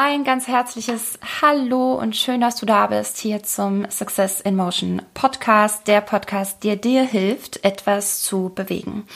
Ein 0.00 0.22
ganz 0.22 0.46
herzliches 0.46 1.18
Hallo 1.42 1.94
und 1.94 2.14
schön, 2.14 2.40
dass 2.40 2.54
du 2.54 2.66
da 2.66 2.86
bist 2.86 3.18
hier 3.18 3.42
zum 3.42 3.90
Success 3.90 4.40
in 4.40 4.54
Motion 4.54 5.02
Podcast, 5.12 5.88
der 5.88 6.02
Podcast, 6.02 6.62
der 6.62 6.76
dir 6.76 7.02
hilft, 7.02 7.64
etwas 7.64 8.22
zu 8.22 8.52
bewegen. 8.54 9.08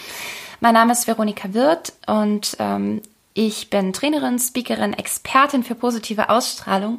Mein 0.58 0.74
Name 0.74 0.90
ist 0.90 1.06
Veronika 1.06 1.54
Wirth 1.54 1.92
und 2.08 2.56
ähm, 2.58 3.00
ich 3.32 3.70
bin 3.70 3.92
Trainerin, 3.92 4.40
Speakerin, 4.40 4.92
Expertin 4.92 5.62
für 5.62 5.76
positive 5.76 6.30
Ausstrahlung 6.30 6.98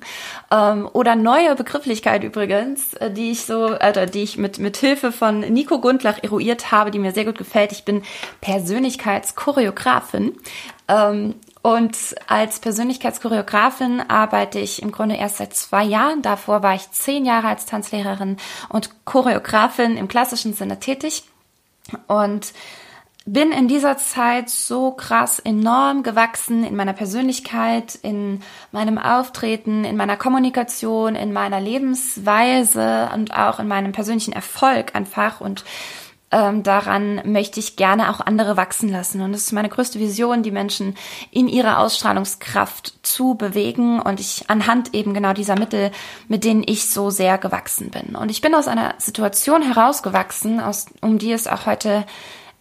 ähm, 0.50 0.90
oder 0.94 1.18
neue 1.18 1.54
Begrifflichkeit 1.56 2.24
übrigens, 2.24 2.94
äh, 2.94 3.12
die 3.12 3.32
ich 3.32 3.42
so, 3.42 3.74
äh, 3.74 4.08
die 4.08 4.24
ich 4.24 4.38
mit 4.38 4.60
mit 4.60 4.78
Hilfe 4.78 5.12
von 5.12 5.42
Nico 5.42 5.82
Gundlach 5.82 6.24
eruiert 6.24 6.72
habe, 6.72 6.90
die 6.90 7.00
mir 7.00 7.12
sehr 7.12 7.26
gut 7.26 7.38
gefällt. 7.38 7.74
Ich 7.74 7.84
bin 7.84 8.02
Persönlichkeitschoreografin. 8.40 10.38
Ähm, 10.88 11.36
und 11.64 11.98
als 12.28 12.60
Persönlichkeitschoreografin 12.60 14.02
arbeite 14.10 14.60
ich 14.60 14.82
im 14.82 14.92
Grunde 14.92 15.16
erst 15.16 15.38
seit 15.38 15.56
zwei 15.56 15.86
Jahren. 15.86 16.22
Davor 16.22 16.62
war 16.62 16.76
ich 16.76 16.92
zehn 16.92 17.24
Jahre 17.24 17.48
als 17.48 17.66
Tanzlehrerin 17.66 18.36
und 18.68 18.90
Choreografin 19.06 19.96
im 19.96 20.10
klassischen 20.10 20.54
Sinne 20.54 20.82
tätig. 20.82 21.24
Und 22.08 22.52
bin 23.26 23.54
in 23.54 23.70
dieser 23.70 23.98
Zeit 23.98 24.50
so 24.50 24.92
krass 24.92 25.40
enorm 25.40 26.04
gewachsen 26.04 26.66
in 26.66 26.76
meiner 26.76 26.92
Persönlichkeit, 26.92 27.96
in 27.96 28.42
meinem 28.74 28.98
Auftreten, 28.98 29.86
in 29.86 29.96
meiner 29.96 30.18
Kommunikation, 30.18 31.16
in 31.16 31.32
meiner 31.32 31.62
Lebensweise 31.62 33.10
und 33.14 33.34
auch 33.34 33.60
in 33.60 33.70
meinem 33.70 33.94
persönlichen 33.94 34.34
Erfolg 34.34 34.94
einfach 34.96 35.40
und 35.40 35.64
ähm, 36.34 36.64
daran 36.64 37.22
möchte 37.32 37.60
ich 37.60 37.76
gerne 37.76 38.10
auch 38.10 38.20
andere 38.20 38.58
wachsen 38.58 38.90
lassen. 38.90 39.22
Und 39.22 39.34
das 39.34 39.42
ist 39.42 39.52
meine 39.52 39.70
größte 39.70 40.00
Vision, 40.00 40.42
die 40.42 40.52
Menschen 40.52 40.96
in 41.30 41.48
ihrer 41.48 41.78
Ausstrahlungskraft 41.78 42.94
zu 43.04 43.36
bewegen 43.36 44.02
und 44.02 44.20
ich 44.20 44.50
anhand 44.50 44.96
eben 44.96 45.14
genau 45.14 45.34
dieser 45.34 45.58
Mittel, 45.58 45.92
mit 46.28 46.44
denen 46.44 46.64
ich 46.66 46.90
so 46.90 47.12
sehr 47.12 47.38
gewachsen 47.38 47.92
bin. 47.92 48.16
Und 48.16 48.32
ich 48.32 48.42
bin 48.42 48.56
aus 48.56 48.68
einer 48.68 48.96
Situation 48.98 49.62
herausgewachsen, 49.62 50.60
aus, 50.60 50.88
um 51.02 51.20
die 51.20 51.32
es 51.32 51.46
auch 51.48 51.68
heute 51.68 52.04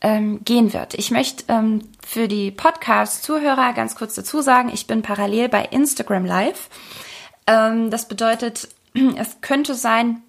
ähm, 0.02 0.44
gehen 0.44 0.74
wird. 0.74 0.92
Ich 0.94 1.10
möchte 1.10 1.44
ähm, 1.48 1.88
für 2.06 2.28
die 2.28 2.50
Podcast-Zuhörer 2.50 3.72
ganz 3.72 3.94
kurz 3.94 4.14
dazu 4.14 4.42
sagen, 4.42 4.70
ich 4.72 4.86
bin 4.86 5.00
parallel 5.00 5.48
bei 5.48 5.64
Instagram 5.64 6.26
Live. 6.26 6.68
Ähm, 7.46 7.90
das 7.90 8.06
bedeutet, 8.06 8.68
es 9.16 9.40
könnte 9.40 9.74
sein, 9.74 10.22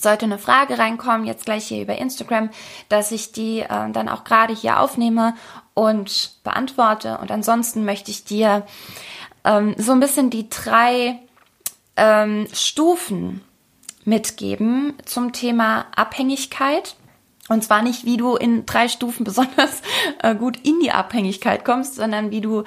sollte 0.00 0.26
eine 0.26 0.38
Frage 0.38 0.78
reinkommen, 0.78 1.26
jetzt 1.26 1.44
gleich 1.44 1.66
hier 1.66 1.82
über 1.82 1.96
Instagram, 1.96 2.50
dass 2.88 3.12
ich 3.12 3.32
die 3.32 3.60
äh, 3.60 3.90
dann 3.90 4.08
auch 4.08 4.24
gerade 4.24 4.54
hier 4.54 4.80
aufnehme 4.80 5.34
und 5.74 6.36
beantworte. 6.44 7.18
Und 7.18 7.30
ansonsten 7.30 7.84
möchte 7.84 8.10
ich 8.10 8.24
dir 8.24 8.66
ähm, 9.44 9.74
so 9.78 9.92
ein 9.92 10.00
bisschen 10.00 10.30
die 10.30 10.48
drei 10.48 11.18
ähm, 11.96 12.46
Stufen 12.52 13.42
mitgeben 14.04 14.94
zum 15.04 15.32
Thema 15.32 15.86
Abhängigkeit. 15.94 16.96
Und 17.48 17.62
zwar 17.62 17.82
nicht, 17.82 18.04
wie 18.04 18.16
du 18.16 18.36
in 18.36 18.66
drei 18.66 18.88
Stufen 18.88 19.24
besonders 19.24 19.82
äh, 20.22 20.34
gut 20.34 20.58
in 20.62 20.80
die 20.80 20.92
Abhängigkeit 20.92 21.64
kommst, 21.64 21.96
sondern 21.96 22.30
wie 22.30 22.40
du 22.40 22.64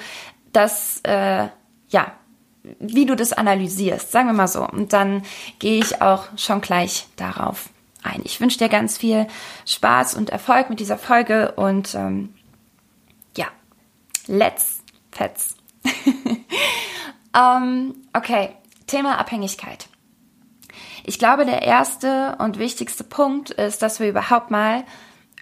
das, 0.54 1.02
äh, 1.04 1.48
ja, 1.90 2.12
wie 2.80 3.06
du 3.06 3.16
das 3.16 3.34
analysierst, 3.34 4.12
sagen 4.12 4.28
wir 4.28 4.34
mal 4.34 4.48
so. 4.48 4.68
Und 4.68 4.94
dann 4.94 5.24
gehe 5.60 5.80
ich 5.80 6.02
auch 6.02 6.26
schon 6.38 6.62
gleich 6.62 7.08
darauf 7.16 7.70
ein. 8.04 8.22
Ich 8.24 8.40
wünsche 8.40 8.58
dir 8.58 8.70
ganz 8.70 8.98
viel 8.98 9.28
Spaß 9.66 10.16
und 10.16 10.30
Erfolg 10.30 10.70
mit 10.70 10.80
dieser 10.80 10.98
Folge 10.98 11.54
und 11.54 11.94
ähm, 11.96 12.34
ja, 13.36 13.48
let's 14.28 14.80
fetz. 15.12 15.56
ähm, 17.36 17.96
okay, 18.14 18.50
Thema 18.88 19.18
Abhängigkeit. 19.20 19.88
Ich 21.04 21.20
glaube, 21.20 21.46
der 21.46 21.62
erste 21.62 22.36
und 22.40 22.60
wichtigste 22.60 23.04
Punkt 23.04 23.50
ist, 23.50 23.82
dass 23.82 24.00
wir 24.00 24.10
überhaupt 24.10 24.52
mal 24.52 24.84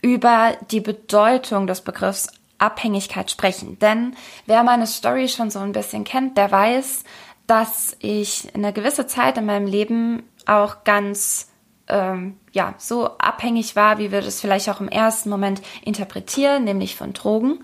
über 0.01 0.55
die 0.69 0.81
Bedeutung 0.81 1.65
des 1.65 1.81
Begriffs 1.81 2.29
Abhängigkeit 2.57 3.31
sprechen. 3.31 3.79
Denn 3.79 4.15
wer 4.45 4.63
meine 4.63 4.87
Story 4.87 5.27
schon 5.27 5.49
so 5.49 5.59
ein 5.59 5.71
bisschen 5.71 6.03
kennt, 6.03 6.37
der 6.37 6.51
weiß, 6.51 7.03
dass 7.47 7.95
ich 7.99 8.49
eine 8.53 8.73
gewisse 8.73 9.07
Zeit 9.07 9.37
in 9.37 9.45
meinem 9.45 9.67
Leben 9.67 10.23
auch 10.45 10.83
ganz 10.83 11.49
ähm, 11.87 12.37
ja 12.51 12.73
so 12.77 13.17
abhängig 13.17 13.75
war, 13.75 13.97
wie 13.97 14.11
wir 14.11 14.21
das 14.21 14.41
vielleicht 14.41 14.69
auch 14.69 14.81
im 14.81 14.89
ersten 14.89 15.29
Moment 15.29 15.61
interpretieren, 15.83 16.63
nämlich 16.63 16.95
von 16.95 17.13
Drogen. 17.13 17.63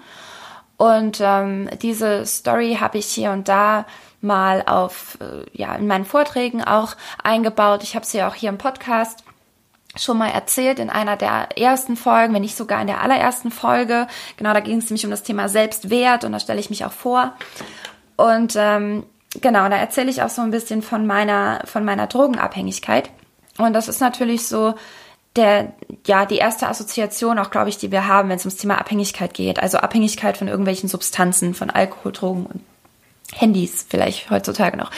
Und 0.77 1.19
ähm, 1.21 1.69
diese 1.81 2.25
Story 2.25 2.77
habe 2.79 2.97
ich 2.97 3.05
hier 3.05 3.31
und 3.31 3.47
da 3.47 3.85
mal 4.19 4.63
auf 4.65 5.17
äh, 5.21 5.45
ja 5.53 5.75
in 5.75 5.87
meinen 5.87 6.05
Vorträgen 6.05 6.63
auch 6.63 6.95
eingebaut. 7.23 7.83
Ich 7.83 7.95
habe 7.95 8.05
sie 8.05 8.23
auch 8.23 8.35
hier 8.35 8.49
im 8.49 8.57
Podcast 8.57 9.23
schon 9.95 10.17
mal 10.17 10.29
erzählt 10.29 10.79
in 10.79 10.89
einer 10.89 11.17
der 11.17 11.57
ersten 11.57 11.97
Folgen, 11.97 12.33
wenn 12.33 12.41
nicht 12.41 12.55
sogar 12.55 12.81
in 12.81 12.87
der 12.87 13.01
allerersten 13.01 13.51
Folge. 13.51 14.07
Genau, 14.37 14.53
da 14.53 14.59
ging 14.61 14.77
es 14.77 14.85
nämlich 14.85 15.05
um 15.05 15.11
das 15.11 15.23
Thema 15.23 15.49
Selbstwert 15.49 16.23
und 16.23 16.31
da 16.31 16.39
stelle 16.39 16.59
ich 16.59 16.69
mich 16.69 16.85
auch 16.85 16.93
vor. 16.93 17.33
Und 18.15 18.55
ähm, 18.55 19.03
genau, 19.39 19.69
da 19.69 19.77
erzähle 19.77 20.09
ich 20.09 20.21
auch 20.21 20.29
so 20.29 20.41
ein 20.41 20.51
bisschen 20.51 20.81
von 20.81 21.07
meiner, 21.07 21.61
von 21.65 21.85
meiner 21.85 22.07
Drogenabhängigkeit. 22.07 23.09
Und 23.57 23.73
das 23.73 23.87
ist 23.87 24.01
natürlich 24.01 24.47
so 24.47 24.75
der, 25.35 25.73
ja, 26.05 26.25
die 26.25 26.37
erste 26.37 26.67
Assoziation 26.67 27.39
auch, 27.39 27.51
glaube 27.51 27.69
ich, 27.69 27.77
die 27.77 27.91
wir 27.91 28.07
haben, 28.07 28.29
wenn 28.29 28.35
es 28.35 28.45
ums 28.45 28.57
Thema 28.57 28.77
Abhängigkeit 28.77 29.33
geht. 29.33 29.59
Also 29.59 29.77
Abhängigkeit 29.77 30.37
von 30.37 30.47
irgendwelchen 30.47 30.89
Substanzen, 30.89 31.53
von 31.53 31.69
Alkohol, 31.69 32.11
Drogen 32.11 32.45
und 32.45 32.61
Handys 33.33 33.85
vielleicht 33.87 34.29
heutzutage 34.29 34.75
noch. 34.75 34.91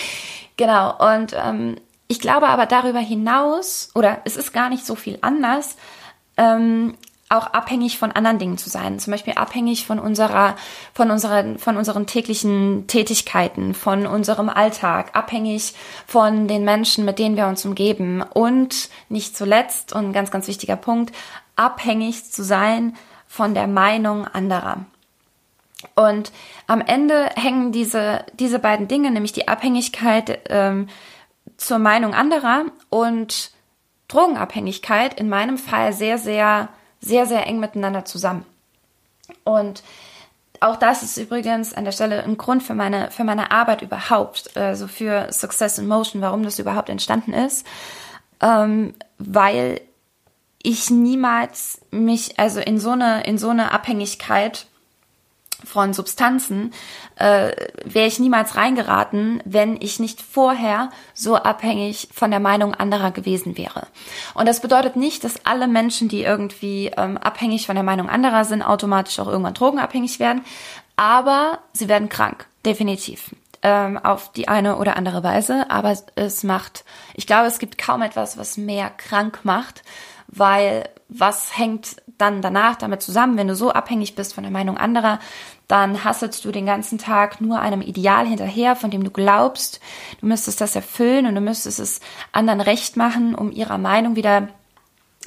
Genau. 0.58 1.14
Und 1.14 1.36
ähm, 1.36 1.78
ich 2.08 2.20
glaube 2.20 2.48
aber 2.48 2.66
darüber 2.66 3.00
hinaus, 3.00 3.90
oder 3.94 4.22
es 4.26 4.36
ist 4.38 4.54
gar 4.54 4.70
nicht 4.70 4.86
so 4.86 4.96
viel 4.96 5.20
anders, 5.22 5.76
ähm, 6.38 6.96
auch 7.34 7.48
abhängig 7.48 7.98
von 7.98 8.12
anderen 8.12 8.40
Dingen 8.40 8.58
zu 8.58 8.70
sein. 8.70 9.00
Zum 9.00 9.12
Beispiel 9.12 9.34
abhängig 9.34 9.86
von 9.86 10.00
unserer, 10.00 10.56
von 10.94 11.12
unserer, 11.12 11.58
von 11.58 11.78
unseren 11.78 12.06
täglichen 12.06 12.88
Tätigkeiten, 12.88 13.74
von 13.74 14.06
unserem 14.06 14.50
Alltag, 14.50 15.12
abhängig 15.14 15.74
von 16.06 16.48
den 16.48 16.64
Menschen, 16.64 17.06
mit 17.06 17.20
denen 17.20 17.36
wir 17.36 17.48
uns 17.48 17.66
umgeben 17.66 18.22
und 18.22 18.90
nicht 19.10 19.36
zuletzt 19.36 19.94
und 19.94 20.14
ganz, 20.14 20.32
ganz 20.32 20.48
wichtiger 20.48 20.76
Punkt, 20.76 21.14
abhängig 21.56 22.32
zu 22.32 22.44
sein 22.44 22.96
von 23.28 23.54
der 23.54 23.68
Meinung 23.68 24.28
anderer. 24.28 24.86
Und 25.96 26.32
am 26.68 26.82
Ende 26.82 27.30
hängen 27.36 27.72
diese, 27.72 28.26
diese 28.40 28.60
beiden 28.60 28.88
Dinge, 28.88 29.12
nämlich 29.12 29.34
die 29.34 29.48
Abhängigkeit 29.48 30.40
ähm, 30.50 30.88
zur 31.58 31.80
Meinung 31.80 32.14
anderer 32.14 32.66
und 32.90 33.52
Drogenabhängigkeit 34.08 35.20
in 35.20 35.30
meinem 35.30 35.58
Fall 35.58 35.94
sehr, 35.94 36.18
sehr, 36.18 36.70
sehr, 37.04 37.26
sehr 37.26 37.46
eng 37.48 37.60
miteinander 37.60 38.06
zusammen. 38.06 38.46
Und 39.44 39.84
auch 40.60 40.78
das 40.78 41.04
ist 41.04 41.18
übrigens 41.18 41.74
an 41.74 41.84
der 41.84 41.92
Stelle 41.92 42.24
ein 42.24 42.38
Grund 42.38 42.64
für 42.64 42.74
meine, 42.74 43.12
für 43.12 43.26
meine 43.26 43.52
Arbeit 43.52 43.82
überhaupt, 43.82 44.56
also 44.56 44.88
für 44.88 45.32
Success 45.32 45.78
in 45.78 45.88
Motion, 45.88 46.22
warum 46.22 46.44
das 46.44 46.60
überhaupt 46.60 46.90
entstanden 46.90 47.34
ist, 47.34 47.68
ähm, 48.42 48.94
weil 49.18 49.82
ich 50.62 50.90
niemals 50.90 51.82
mich, 51.92 52.40
also 52.40 52.62
in 52.62 52.80
so 52.80 52.92
eine, 52.92 53.24
in 53.24 53.38
so 53.38 53.50
eine 53.50 53.72
Abhängigkeit 53.72 54.68
von 55.64 55.94
Substanzen 55.94 56.74
äh, 57.16 57.52
wäre 57.86 58.08
ich 58.08 58.20
niemals 58.20 58.56
reingeraten, 58.56 59.42
wenn 59.46 59.78
ich 59.82 60.00
nicht 60.00 60.22
vorher 60.22 60.90
so 61.14 61.36
abhängig 61.36 62.10
von 62.14 62.32
der 62.32 62.40
Meinung 62.40 62.74
anderer 62.74 63.12
gewesen 63.12 63.58
wäre. 63.58 63.88
Und 64.34 64.48
das 64.48 64.62
bedeutet 64.62 64.96
nicht, 64.96 65.24
dass 65.24 65.46
alle 65.46 65.68
Menschen, 65.68 66.10
die 66.10 66.24
irgendwie 66.24 66.92
ähm, 66.98 67.18
abhängig 67.18 67.66
von 67.66 67.76
der 67.76 67.84
Meinung 67.84 68.10
anderer 68.10 68.46
sind, 68.46 68.62
automatisch 68.62 69.20
auch 69.20 69.28
irgendwann 69.28 69.54
drogenabhängig 69.54 70.20
werden, 70.20 70.44
aber 70.96 71.60
sie 71.74 71.88
werden 71.90 72.10
krank, 72.10 72.46
definitiv 72.66 73.32
ähm, 73.64 73.98
auf 73.98 74.32
die 74.32 74.48
eine 74.48 74.78
oder 74.78 74.98
andere 74.98 75.24
Weise. 75.24 75.70
Aber 75.70 75.98
es 76.16 76.44
macht, 76.44 76.84
ich 77.16 77.26
glaube, 77.26 77.48
es 77.48 77.60
gibt 77.60 77.78
kaum 77.78 78.02
etwas, 78.02 78.38
was 78.38 78.58
mehr 78.58 78.90
krank 78.90 79.40
macht, 79.44 79.84
weil 80.28 80.90
was 81.10 81.58
hängt 81.58 81.96
dann 82.18 82.42
danach 82.42 82.76
damit 82.76 83.02
zusammen, 83.02 83.38
wenn 83.38 83.48
du 83.48 83.56
so 83.56 83.72
abhängig 83.72 84.16
bist 84.16 84.34
von 84.34 84.44
der 84.44 84.52
Meinung 84.52 84.78
anderer, 84.78 85.20
dann 85.68 86.04
hasselst 86.04 86.46
du 86.46 86.52
den 86.52 86.66
ganzen 86.66 86.98
Tag 86.98 87.42
nur 87.42 87.60
einem 87.60 87.82
Ideal 87.82 88.28
hinterher, 88.28 88.76
von 88.76 88.92
dem 88.92 89.04
du 89.04 89.12
glaubst, 89.12 89.80
du 90.20 90.28
müsstest 90.28 90.62
das 90.62 90.76
erfüllen 90.76 91.26
und 91.26 91.36
du 91.36 91.42
müsstest 91.42 91.80
es 91.80 92.00
anderen 92.32 92.62
recht 92.62 92.98
machen, 92.98 93.36
um 93.36 93.52
ihrer 93.52 93.78
Meinung 93.78 94.16
wieder 94.16 94.50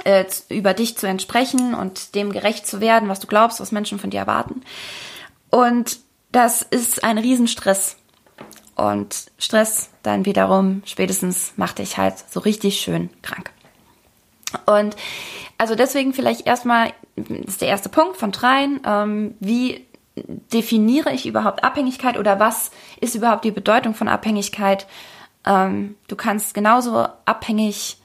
äh, 0.04 0.24
über 0.48 0.74
dich 0.74 0.96
zu 0.96 1.06
entsprechen 1.06 1.74
und 1.74 2.14
dem 2.14 2.32
gerecht 2.32 2.66
zu 2.66 2.80
werden, 2.80 3.08
was 3.08 3.20
du 3.20 3.26
glaubst, 3.26 3.60
was 3.60 3.72
Menschen 3.72 3.98
von 3.98 4.10
dir 4.10 4.20
erwarten. 4.20 4.62
Und 5.50 6.00
das 6.32 6.62
ist 6.62 7.02
ein 7.02 7.18
Riesenstress. 7.18 7.96
Und 8.74 9.32
Stress 9.38 9.88
dann 10.02 10.26
wiederum 10.26 10.82
spätestens 10.84 11.54
macht 11.56 11.78
dich 11.78 11.96
halt 11.96 12.14
so 12.30 12.40
richtig 12.40 12.78
schön 12.78 13.08
krank. 13.22 13.50
Und 14.66 14.96
also 15.58 15.74
deswegen 15.74 16.12
vielleicht 16.12 16.46
erstmal, 16.46 16.92
das 17.16 17.54
ist 17.54 17.60
der 17.60 17.68
erste 17.68 17.88
Punkt 17.88 18.16
von 18.16 18.32
dreien, 18.32 18.80
ähm, 18.86 19.34
wie 19.40 19.86
definiere 20.52 21.12
ich 21.12 21.26
überhaupt 21.26 21.62
Abhängigkeit 21.62 22.18
oder 22.18 22.40
was 22.40 22.70
ist 23.00 23.14
überhaupt 23.14 23.44
die 23.44 23.50
Bedeutung 23.50 23.94
von 23.94 24.08
Abhängigkeit? 24.08 24.86
Ähm, 25.44 25.96
du 26.08 26.16
kannst 26.16 26.54
genauso 26.54 27.06
abhängig 27.24 27.98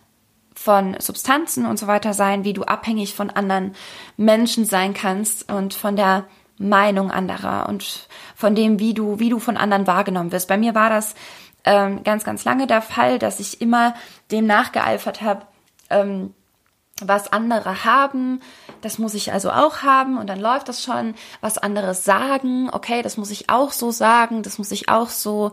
von 0.53 0.95
Substanzen 0.99 1.65
und 1.65 1.79
so 1.79 1.87
weiter 1.87 2.13
sein, 2.13 2.43
wie 2.43 2.53
du 2.53 2.63
abhängig 2.63 3.15
von 3.15 3.29
anderen 3.29 3.73
Menschen 4.17 4.65
sein 4.65 4.93
kannst 4.93 5.51
und 5.51 5.73
von 5.73 5.95
der 5.95 6.25
Meinung 6.57 7.09
anderer 7.09 7.67
und 7.67 8.07
von 8.35 8.53
dem, 8.53 8.79
wie 8.79 8.93
du, 8.93 9.19
wie 9.19 9.29
du 9.29 9.39
von 9.39 9.57
anderen 9.57 9.87
wahrgenommen 9.87 10.31
wirst. 10.31 10.47
Bei 10.47 10.57
mir 10.57 10.75
war 10.75 10.89
das 10.89 11.15
ähm, 11.63 12.03
ganz, 12.03 12.23
ganz 12.23 12.45
lange 12.45 12.67
der 12.67 12.81
Fall, 12.81 13.17
dass 13.17 13.39
ich 13.39 13.61
immer 13.61 13.95
dem 14.31 14.45
nachgeeifert 14.45 15.21
habe, 15.21 15.45
ähm, 15.89 16.33
was 17.07 17.31
andere 17.31 17.85
haben, 17.85 18.41
das 18.81 18.97
muss 18.97 19.13
ich 19.13 19.31
also 19.33 19.51
auch 19.51 19.83
haben 19.83 20.17
und 20.17 20.27
dann 20.29 20.39
läuft 20.39 20.69
das 20.69 20.83
schon. 20.83 21.15
Was 21.39 21.57
andere 21.57 21.93
sagen, 21.93 22.69
okay, 22.71 23.01
das 23.01 23.17
muss 23.17 23.31
ich 23.31 23.49
auch 23.49 23.71
so 23.71 23.91
sagen, 23.91 24.43
das 24.43 24.57
muss 24.57 24.71
ich 24.71 24.89
auch 24.89 25.09
so 25.09 25.51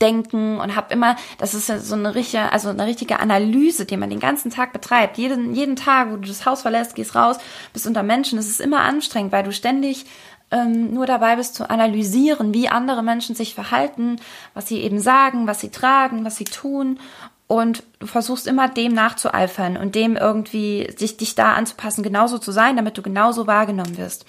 denken 0.00 0.58
und 0.58 0.76
habe 0.76 0.92
immer, 0.92 1.16
das 1.38 1.54
ist 1.54 1.66
so 1.66 1.94
eine 1.94 2.14
richtige, 2.14 2.52
also 2.52 2.68
eine 2.68 2.86
richtige 2.86 3.20
Analyse, 3.20 3.86
die 3.86 3.96
man 3.96 4.10
den 4.10 4.20
ganzen 4.20 4.50
Tag 4.50 4.72
betreibt. 4.72 5.18
Jeden, 5.18 5.54
jeden 5.54 5.76
Tag, 5.76 6.10
wo 6.10 6.16
du 6.16 6.28
das 6.28 6.44
Haus 6.44 6.62
verlässt, 6.62 6.94
gehst 6.94 7.14
raus, 7.14 7.38
bist 7.72 7.86
unter 7.86 8.02
Menschen, 8.02 8.36
das 8.36 8.48
ist 8.48 8.60
immer 8.60 8.80
anstrengend, 8.80 9.32
weil 9.32 9.44
du 9.44 9.52
ständig 9.52 10.04
ähm, 10.50 10.92
nur 10.92 11.06
dabei 11.06 11.36
bist 11.36 11.54
zu 11.54 11.68
analysieren, 11.68 12.54
wie 12.54 12.68
andere 12.68 13.02
Menschen 13.02 13.34
sich 13.34 13.54
verhalten, 13.54 14.16
was 14.54 14.68
sie 14.68 14.80
eben 14.80 15.00
sagen, 15.00 15.46
was 15.46 15.60
sie 15.60 15.70
tragen, 15.70 16.24
was 16.24 16.36
sie 16.36 16.44
tun 16.44 16.98
und 17.46 17.84
du 18.00 18.06
versuchst 18.06 18.46
immer 18.46 18.68
dem 18.68 18.92
nachzueifern 18.92 19.76
und 19.76 19.94
dem 19.94 20.16
irgendwie 20.16 20.92
sich 20.96 21.16
dich 21.16 21.34
da 21.34 21.52
anzupassen, 21.52 22.02
genauso 22.02 22.38
zu 22.38 22.50
sein, 22.52 22.76
damit 22.76 22.98
du 22.98 23.02
genauso 23.02 23.46
wahrgenommen 23.46 23.96
wirst. 23.98 24.26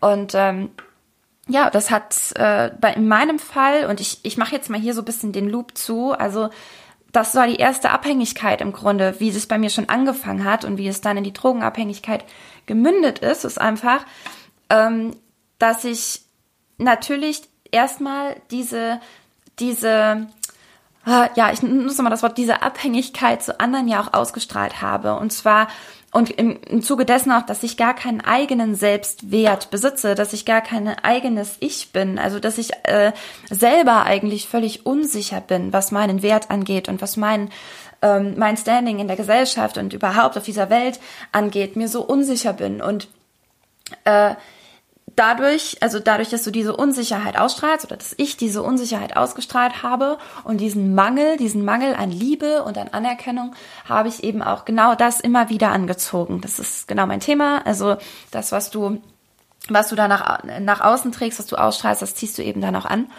Und 0.00 0.34
ähm, 0.34 0.70
ja, 1.48 1.70
das 1.70 1.90
hat 1.90 2.14
äh, 2.34 2.70
bei 2.80 2.92
in 2.92 3.08
meinem 3.08 3.38
Fall 3.38 3.86
und 3.86 4.00
ich 4.00 4.20
ich 4.22 4.36
mache 4.36 4.54
jetzt 4.54 4.70
mal 4.70 4.80
hier 4.80 4.94
so 4.94 5.02
ein 5.02 5.06
bisschen 5.06 5.32
den 5.32 5.48
Loop 5.48 5.76
zu, 5.76 6.12
also 6.12 6.50
das 7.12 7.34
war 7.34 7.46
die 7.46 7.56
erste 7.56 7.90
Abhängigkeit 7.90 8.60
im 8.60 8.72
Grunde, 8.72 9.14
wie 9.18 9.30
es 9.30 9.46
bei 9.46 9.58
mir 9.58 9.70
schon 9.70 9.88
angefangen 9.88 10.44
hat 10.44 10.64
und 10.64 10.76
wie 10.76 10.88
es 10.88 11.00
dann 11.00 11.16
in 11.16 11.24
die 11.24 11.32
Drogenabhängigkeit 11.32 12.24
gemündet 12.66 13.20
ist, 13.20 13.44
ist 13.44 13.60
einfach, 13.60 14.04
ähm, 14.70 15.16
dass 15.58 15.84
ich 15.84 16.22
natürlich 16.78 17.42
erstmal 17.70 18.36
diese 18.50 19.00
diese 19.58 20.26
Ah, 21.08 21.30
ja, 21.36 21.52
ich 21.52 21.62
nutze 21.62 22.02
mal 22.02 22.10
das 22.10 22.24
Wort, 22.24 22.36
diese 22.36 22.62
Abhängigkeit 22.62 23.40
zu 23.40 23.60
anderen 23.60 23.86
ja 23.86 24.00
auch 24.00 24.12
ausgestrahlt 24.12 24.82
habe. 24.82 25.14
Und 25.14 25.32
zwar, 25.32 25.68
und 26.10 26.30
im, 26.30 26.58
im 26.68 26.82
Zuge 26.82 27.04
dessen 27.04 27.30
auch, 27.30 27.46
dass 27.46 27.62
ich 27.62 27.76
gar 27.76 27.94
keinen 27.94 28.20
eigenen 28.22 28.74
Selbstwert 28.74 29.70
besitze, 29.70 30.16
dass 30.16 30.32
ich 30.32 30.44
gar 30.44 30.62
kein 30.62 30.88
eigenes 30.88 31.58
Ich 31.60 31.92
bin, 31.92 32.18
also 32.18 32.40
dass 32.40 32.58
ich 32.58 32.72
äh, 32.82 33.12
selber 33.48 34.02
eigentlich 34.02 34.48
völlig 34.48 34.84
unsicher 34.84 35.40
bin, 35.40 35.72
was 35.72 35.92
meinen 35.92 36.22
Wert 36.22 36.50
angeht 36.50 36.88
und 36.88 37.00
was 37.00 37.16
mein 37.16 37.50
ähm, 38.02 38.34
mein 38.36 38.56
Standing 38.56 38.98
in 38.98 39.06
der 39.06 39.16
Gesellschaft 39.16 39.78
und 39.78 39.92
überhaupt 39.92 40.36
auf 40.36 40.42
dieser 40.42 40.70
Welt 40.70 40.98
angeht, 41.30 41.76
mir 41.76 41.88
so 41.88 42.02
unsicher 42.02 42.52
bin 42.52 42.82
und 42.82 43.06
äh, 44.04 44.34
dadurch, 45.16 45.78
also 45.80 45.98
dadurch, 45.98 46.28
dass 46.28 46.44
du 46.44 46.50
diese 46.50 46.76
Unsicherheit 46.76 47.38
ausstrahlst 47.38 47.86
oder 47.86 47.96
dass 47.96 48.14
ich 48.18 48.36
diese 48.36 48.62
Unsicherheit 48.62 49.16
ausgestrahlt 49.16 49.82
habe 49.82 50.18
und 50.44 50.58
diesen 50.58 50.94
Mangel, 50.94 51.38
diesen 51.38 51.64
Mangel 51.64 51.94
an 51.94 52.10
Liebe 52.10 52.62
und 52.62 52.78
an 52.78 52.88
Anerkennung, 52.88 53.54
habe 53.86 54.08
ich 54.08 54.22
eben 54.22 54.42
auch 54.42 54.64
genau 54.64 54.94
das 54.94 55.20
immer 55.20 55.48
wieder 55.48 55.70
angezogen. 55.70 56.40
Das 56.42 56.58
ist 56.58 56.86
genau 56.86 57.06
mein 57.06 57.20
Thema. 57.20 57.66
Also 57.66 57.96
das, 58.30 58.52
was 58.52 58.70
du, 58.70 59.02
was 59.68 59.88
du 59.88 59.96
da 59.96 60.06
nach, 60.06 60.44
nach 60.60 60.82
außen 60.82 61.10
trägst, 61.12 61.38
was 61.38 61.46
du 61.46 61.56
ausstrahlst, 61.56 62.02
das 62.02 62.14
ziehst 62.14 62.36
du 62.38 62.42
eben 62.42 62.60
dann 62.60 62.76
auch 62.76 62.86
an. 62.86 63.10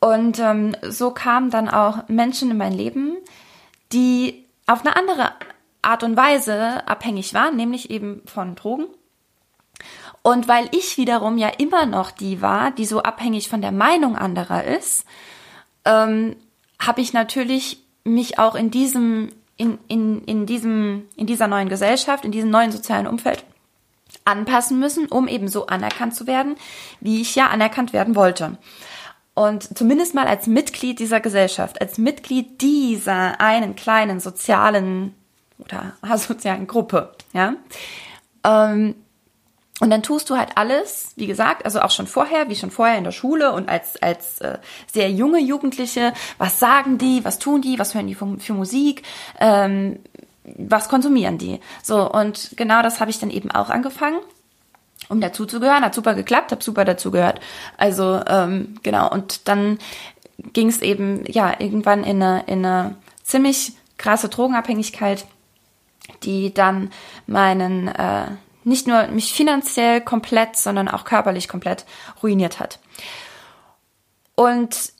Und 0.00 0.38
ähm, 0.38 0.74
so 0.82 1.10
kamen 1.10 1.50
dann 1.50 1.68
auch 1.68 2.08
Menschen 2.08 2.50
in 2.50 2.56
mein 2.56 2.72
Leben, 2.72 3.16
die 3.92 4.46
auf 4.66 4.84
eine 4.84 4.96
andere 4.96 5.32
Art 5.82 6.02
und 6.02 6.16
Weise 6.16 6.86
abhängig 6.88 7.34
waren, 7.34 7.56
nämlich 7.56 7.90
eben 7.90 8.22
von 8.26 8.54
Drogen 8.56 8.86
und 10.26 10.48
weil 10.48 10.68
ich 10.72 10.98
wiederum 10.98 11.38
ja 11.38 11.46
immer 11.46 11.86
noch 11.86 12.10
die 12.10 12.42
war, 12.42 12.72
die 12.72 12.84
so 12.84 13.00
abhängig 13.00 13.48
von 13.48 13.60
der 13.60 13.70
Meinung 13.70 14.16
anderer 14.16 14.64
ist, 14.64 15.04
ähm, 15.84 16.34
habe 16.84 17.00
ich 17.00 17.12
natürlich 17.12 17.84
mich 18.02 18.36
auch 18.36 18.56
in 18.56 18.72
diesem, 18.72 19.28
in, 19.56 19.78
in, 19.86 20.24
in 20.24 20.44
diesem, 20.44 21.04
in 21.14 21.28
dieser 21.28 21.46
neuen 21.46 21.68
Gesellschaft, 21.68 22.24
in 22.24 22.32
diesem 22.32 22.50
neuen 22.50 22.72
sozialen 22.72 23.06
Umfeld 23.06 23.44
anpassen 24.24 24.80
müssen, 24.80 25.06
um 25.06 25.28
eben 25.28 25.46
so 25.46 25.68
anerkannt 25.68 26.16
zu 26.16 26.26
werden, 26.26 26.56
wie 26.98 27.20
ich 27.20 27.36
ja 27.36 27.46
anerkannt 27.46 27.92
werden 27.92 28.16
wollte. 28.16 28.58
Und 29.34 29.78
zumindest 29.78 30.16
mal 30.16 30.26
als 30.26 30.48
Mitglied 30.48 30.98
dieser 30.98 31.20
Gesellschaft, 31.20 31.80
als 31.80 31.98
Mitglied 31.98 32.60
dieser 32.62 33.40
einen 33.40 33.76
kleinen 33.76 34.18
sozialen 34.18 35.14
oder 35.60 35.92
asozialen 36.02 36.66
Gruppe, 36.66 37.12
ja. 37.32 37.54
Ähm, 38.42 38.96
und 39.80 39.90
dann 39.90 40.02
tust 40.02 40.30
du 40.30 40.36
halt 40.36 40.50
alles, 40.54 41.10
wie 41.16 41.26
gesagt, 41.26 41.64
also 41.64 41.80
auch 41.80 41.90
schon 41.90 42.06
vorher, 42.06 42.48
wie 42.48 42.56
schon 42.56 42.70
vorher 42.70 42.96
in 42.96 43.04
der 43.04 43.12
Schule 43.12 43.52
und 43.52 43.68
als, 43.68 44.00
als 44.02 44.40
äh, 44.40 44.58
sehr 44.90 45.10
junge 45.10 45.38
Jugendliche, 45.38 46.14
was 46.38 46.58
sagen 46.58 46.96
die, 46.96 47.24
was 47.24 47.38
tun 47.38 47.60
die, 47.60 47.78
was 47.78 47.94
hören 47.94 48.06
die 48.06 48.14
für, 48.14 48.38
für 48.38 48.54
Musik, 48.54 49.02
ähm, 49.38 49.98
was 50.44 50.88
konsumieren 50.88 51.36
die. 51.36 51.60
So, 51.82 52.10
und 52.10 52.52
genau 52.56 52.80
das 52.82 53.00
habe 53.00 53.10
ich 53.10 53.18
dann 53.18 53.30
eben 53.30 53.50
auch 53.50 53.68
angefangen, 53.68 54.18
um 55.10 55.20
dazuzugehören. 55.20 55.84
Hat 55.84 55.94
super 55.94 56.14
geklappt, 56.14 56.52
habe 56.52 56.64
super 56.64 56.86
dazugehört. 56.86 57.40
Also, 57.76 58.22
ähm, 58.26 58.76
genau, 58.82 59.10
und 59.10 59.46
dann 59.48 59.78
ging 60.54 60.68
es 60.68 60.80
eben, 60.80 61.24
ja, 61.26 61.54
irgendwann 61.58 62.02
in 62.02 62.22
eine, 62.22 62.44
in 62.46 62.64
eine 62.64 62.96
ziemlich 63.22 63.72
krasse 63.98 64.30
Drogenabhängigkeit, 64.30 65.26
die 66.22 66.54
dann 66.54 66.90
meinen 67.26 67.88
äh, 67.88 68.26
nicht 68.66 68.88
nur 68.88 69.06
mich 69.06 69.32
finanziell 69.32 70.00
komplett, 70.00 70.56
sondern 70.56 70.88
auch 70.88 71.04
körperlich 71.04 71.48
komplett 71.48 71.86
ruiniert 72.22 72.58
hat. 72.58 72.80
Und 74.34 74.92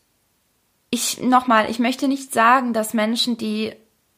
ich 0.90 1.20
nochmal, 1.20 1.68
ich 1.68 1.80
möchte 1.80 2.06
nicht 2.06 2.32
sagen, 2.32 2.72
dass 2.72 2.94
Menschen, 2.94 3.36
die 3.36 3.74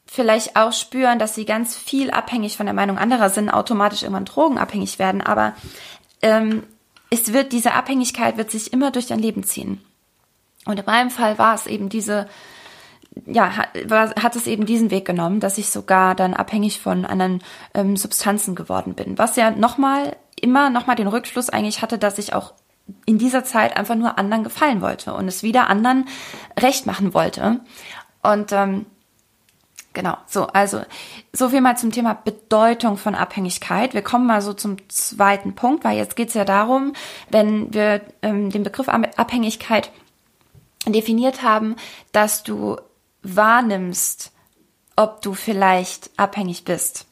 vielleicht 0.07 0.55
auch 0.57 0.73
spüren, 0.73 1.19
dass 1.19 1.35
sie 1.35 1.47
ganz 1.47 1.75
viel 1.75 2.11
abhängig 2.11 2.59
von 2.59 2.67
der 2.67 2.75
Meinung 2.75 2.99
anderer 2.99 3.31
sind, 3.31 3.49
automatisch 3.49 4.03
irgendwann 4.03 4.27
drogenabhängig 4.27 4.99
werden, 4.99 5.23
aber 5.23 5.55
ähm, 6.21 6.65
es 7.11 7.33
wird, 7.33 7.53
diese 7.53 7.73
Abhängigkeit 7.73 8.37
wird 8.37 8.51
sich 8.51 8.73
immer 8.75 8.91
durch 8.91 9.07
dein 9.07 9.19
Leben 9.19 9.45
ziehen. 9.45 9.81
Und 10.67 10.79
in 10.79 10.85
meinem 10.85 11.11
Fall 11.11 11.39
war 11.39 11.55
es 11.55 11.67
eben 11.67 11.89
diese 11.89 12.29
ja, 13.27 13.57
hat, 13.57 14.23
hat 14.23 14.37
es 14.37 14.47
eben 14.47 14.67
diesen 14.67 14.91
Weg 14.91 15.05
genommen, 15.05 15.41
dass 15.41 15.59
ich 15.59 15.71
sogar 15.71 16.15
dann 16.15 16.35
abhängig 16.35 16.81
von 16.81 17.05
anderen 17.05 17.43
ähm, 17.75 17.97
Substanzen 17.97 18.55
geworden 18.55 18.95
bin. 18.95 19.19
Was 19.19 19.37
ja 19.37 19.51
nochmal, 19.51 20.17
immer 20.41 20.71
nochmal 20.71 20.97
den 20.97 21.09
Rückschluss 21.09 21.51
eigentlich 21.51 21.83
hatte, 21.83 21.99
dass 21.99 22.19
ich 22.19 22.35
auch 22.35 22.55
in 23.07 23.19
dieser 23.19 23.45
Zeit 23.45 23.77
einfach 23.77 23.95
nur 23.95 24.19
anderen 24.19 24.45
gefallen 24.45 24.81
wollte 24.81 25.15
und 25.15 25.29
es 25.29 25.43
wieder 25.43 25.69
anderen 25.69 26.09
recht 26.59 26.87
machen 26.87 27.13
wollte. 27.15 27.61
Und 28.23 28.53
ähm, 28.53 28.87
genau, 29.93 30.17
so, 30.27 30.47
also 30.47 30.83
so 31.33 31.51
viel 31.51 31.61
mal 31.61 31.77
zum 31.77 31.93
Thema 31.93 32.15
Bedeutung 32.15 32.97
von 32.97 33.15
Abhängigkeit. 33.15 33.95
Wir 33.95 34.03
kommen 34.03 34.27
mal 34.27 34.43
so 34.43 34.55
zum 34.55 34.77
zweiten 34.89 35.55
Punkt, 35.55 35.85
weil 35.85 35.97
jetzt 35.97 36.17
geht's 36.17 36.35
ja 36.35 36.45
darum, 36.45 36.95
wenn 37.31 37.73
wir 37.75 38.01
ähm, 38.23 38.51
den 38.51 38.63
Begriff 38.63 38.89
Abhängigkeit 38.89 39.91
definiert 40.87 41.43
haben, 41.43 41.77
dass 42.13 42.43
du 42.43 42.77
wahrnimmst, 43.23 44.33
ob 44.97 45.23
du 45.23 45.35
vielleicht 45.35 46.11
abhängig 46.17 46.65
bist 46.65 47.07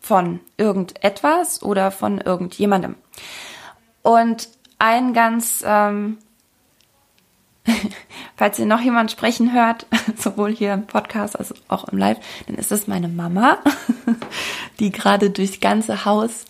von 0.00 0.40
irgendetwas 0.56 1.62
oder 1.62 1.90
von 1.90 2.18
irgendjemandem. 2.18 2.96
Und 4.02 4.48
ein 4.78 5.12
ganz, 5.12 5.62
ähm, 5.66 6.18
falls 8.36 8.58
ihr 8.58 8.66
noch 8.66 8.80
jemand 8.80 9.10
sprechen 9.10 9.52
hört, 9.52 9.86
sowohl 10.16 10.52
hier 10.52 10.72
im 10.74 10.86
Podcast 10.86 11.38
als 11.38 11.54
auch 11.68 11.84
im 11.84 11.98
Live, 11.98 12.18
dann 12.46 12.56
ist 12.56 12.72
es 12.72 12.88
meine 12.88 13.08
Mama, 13.08 13.58
die 14.80 14.90
gerade 14.90 15.30
durchs 15.30 15.60
ganze 15.60 16.04
Haus 16.04 16.46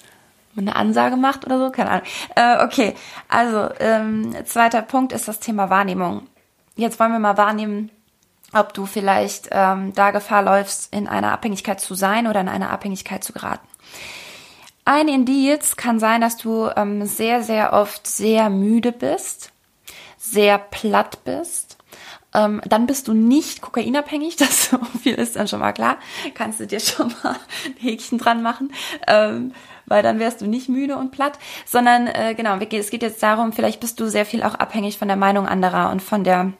eine 0.56 0.76
Ansage 0.76 1.16
macht 1.16 1.46
oder 1.46 1.58
so, 1.58 1.70
keine 1.70 1.90
Ahnung. 1.90 2.06
Äh, 2.34 2.64
okay, 2.64 2.94
also 3.28 3.68
ähm, 3.78 4.34
zweiter 4.44 4.82
Punkt 4.82 5.12
ist 5.12 5.28
das 5.28 5.40
Thema 5.40 5.70
Wahrnehmung. 5.70 6.26
Jetzt 6.76 6.98
wollen 6.98 7.12
wir 7.12 7.18
mal 7.18 7.36
wahrnehmen, 7.36 7.90
ob 8.52 8.74
du 8.74 8.86
vielleicht 8.86 9.48
ähm, 9.50 9.92
da 9.94 10.10
Gefahr 10.10 10.42
läufst, 10.42 10.92
in 10.92 11.06
einer 11.06 11.32
Abhängigkeit 11.32 11.80
zu 11.80 11.94
sein 11.94 12.26
oder 12.26 12.40
in 12.40 12.48
eine 12.48 12.70
Abhängigkeit 12.70 13.22
zu 13.22 13.32
geraten. 13.32 13.66
Ein 14.84 15.08
Indiz 15.08 15.76
kann 15.76 16.00
sein, 16.00 16.20
dass 16.20 16.36
du 16.36 16.68
ähm, 16.74 17.06
sehr, 17.06 17.42
sehr 17.42 17.72
oft 17.72 18.06
sehr 18.06 18.50
müde 18.50 18.92
bist, 18.92 19.52
sehr 20.18 20.58
platt 20.58 21.24
bist, 21.24 21.76
ähm, 22.32 22.60
dann 22.64 22.86
bist 22.86 23.08
du 23.08 23.12
nicht 23.12 23.60
kokainabhängig, 23.60 24.36
das 24.36 24.70
so 24.70 24.78
viel 25.02 25.14
ist 25.14 25.36
dann 25.36 25.48
schon 25.48 25.60
mal 25.60 25.72
klar, 25.72 25.98
kannst 26.34 26.60
du 26.60 26.66
dir 26.66 26.80
schon 26.80 27.12
mal 27.22 27.36
ein 27.64 27.76
Häkchen 27.78 28.18
dran 28.18 28.42
machen, 28.42 28.72
ähm, 29.06 29.52
weil 29.86 30.02
dann 30.02 30.18
wärst 30.18 30.40
du 30.40 30.46
nicht 30.46 30.68
müde 30.68 30.96
und 30.96 31.10
platt, 31.10 31.38
sondern 31.66 32.06
äh, 32.06 32.34
genau, 32.36 32.56
es 32.56 32.90
geht 32.90 33.02
jetzt 33.02 33.22
darum, 33.22 33.52
vielleicht 33.52 33.80
bist 33.80 33.98
du 34.00 34.08
sehr 34.08 34.26
viel 34.26 34.42
auch 34.42 34.54
abhängig 34.54 34.98
von 34.98 35.08
der 35.08 35.16
Meinung 35.16 35.46
anderer 35.46 35.90
und 35.90 36.00
von 36.00 36.24
der 36.24 36.52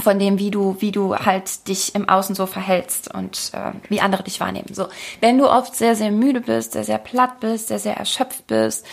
von 0.00 0.18
dem, 0.18 0.38
wie 0.38 0.50
du, 0.50 0.76
wie 0.80 0.92
du 0.92 1.16
halt 1.16 1.68
dich 1.68 1.94
im 1.94 2.08
Außen 2.08 2.34
so 2.34 2.46
verhältst 2.46 3.12
und 3.12 3.50
äh, 3.54 3.72
wie 3.88 4.00
andere 4.00 4.22
dich 4.22 4.40
wahrnehmen. 4.40 4.72
So, 4.72 4.88
wenn 5.20 5.38
du 5.38 5.48
oft 5.48 5.74
sehr, 5.74 5.96
sehr 5.96 6.10
müde 6.10 6.40
bist, 6.40 6.72
sehr, 6.72 6.84
sehr 6.84 6.98
platt 6.98 7.40
bist, 7.40 7.68
sehr, 7.68 7.78
sehr 7.78 7.96
erschöpft 7.96 8.46
bist 8.46 8.84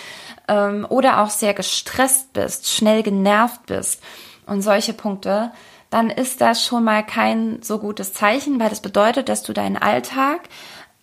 ähm, 0.48 0.86
oder 0.90 1.22
auch 1.22 1.30
sehr 1.30 1.54
gestresst 1.54 2.32
bist, 2.34 2.70
schnell 2.70 3.04
genervt 3.04 3.66
bist 3.66 4.02
und 4.46 4.62
solche 4.62 4.94
Punkte, 4.94 5.52
dann 5.90 6.10
ist 6.10 6.42
das 6.42 6.64
schon 6.66 6.84
mal 6.84 7.06
kein 7.06 7.62
so 7.62 7.80
gutes 7.80 8.14
Zeichen, 8.14 8.60
weil 8.60 8.70
das 8.70 8.82
bedeutet, 8.82 9.30
dass 9.30 9.44
du 9.44 9.54
deinen 9.54 9.78
Alltag 9.78 10.42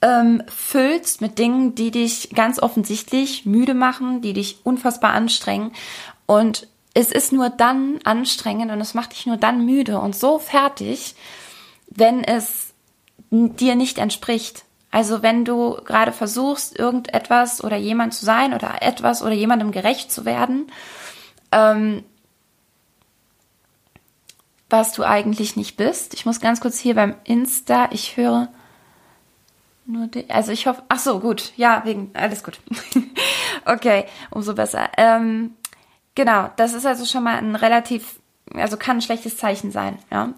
ähm, 0.03 0.43
füllst 0.49 1.21
mit 1.21 1.39
Dingen, 1.39 1.75
die 1.75 1.91
dich 1.91 2.31
ganz 2.35 2.61
offensichtlich 2.61 3.47
müde 3.47 3.75
machen, 3.75 4.23
die 4.23 4.33
dich 4.33 4.61
unfassbar 4.65 5.13
anstrengen. 5.13 5.73
Und 6.27 6.69
es 6.95 7.13
ist 7.13 7.33
nur 7.33 7.51
dann 7.51 8.01
anstrengend 8.05 8.73
und 8.73 8.81
es 8.81 8.95
macht 8.95 9.13
dich 9.13 9.27
nur 9.27 9.37
dann 9.37 9.65
müde 9.65 10.01
und 10.01 10.17
so 10.17 10.39
fertig, 10.39 11.15
wenn 11.89 12.25
es 12.25 12.73
dir 13.31 13.75
nicht 13.77 13.99
entspricht. 13.99 14.65
Also 14.91 15.23
wenn 15.23 15.45
du 15.45 15.77
gerade 15.85 16.11
versuchst, 16.11 16.77
irgendetwas 16.77 17.63
oder 17.63 17.77
jemand 17.77 18.13
zu 18.13 18.25
sein 18.25 18.55
oder 18.55 18.83
etwas 18.83 19.23
oder 19.23 19.33
jemandem 19.33 19.71
gerecht 19.71 20.11
zu 20.11 20.25
werden, 20.25 20.67
ähm, 21.53 22.05
was 24.69 24.93
du 24.93 25.05
eigentlich 25.05 25.57
nicht 25.57 25.77
bist. 25.77 26.15
Ich 26.15 26.27
muss 26.27 26.41
ganz 26.41 26.61
kurz 26.61 26.79
hier 26.79 26.95
beim 26.95 27.15
Insta, 27.25 27.89
ich 27.93 28.17
höre 28.17 28.49
nur 29.87 30.07
die, 30.07 30.31
also 30.31 30.53
ich 30.53 30.67
hoffe, 30.67 30.83
ach 30.89 30.99
so, 30.99 31.21
gut, 31.21 31.53
ja, 31.57 31.83
wegen, 31.85 32.11
alles 32.15 32.45
gut. 32.45 32.61
okay, 33.65 34.07
umso 34.31 34.55
besser. 34.55 34.89
Ähm, 34.97 35.57
genau, 36.15 36.51
das 36.57 36.73
ist 36.73 36.87
also 36.87 37.05
schon 37.05 37.25
mal 37.25 37.37
ein 37.37 37.57
relativ, 37.57 38.21
also 38.55 38.77
kann 38.77 38.99
ein 38.99 39.03
schlechtes 39.03 39.37
Zeichen 39.37 39.71
sein, 39.71 39.99
ja. 40.11 40.33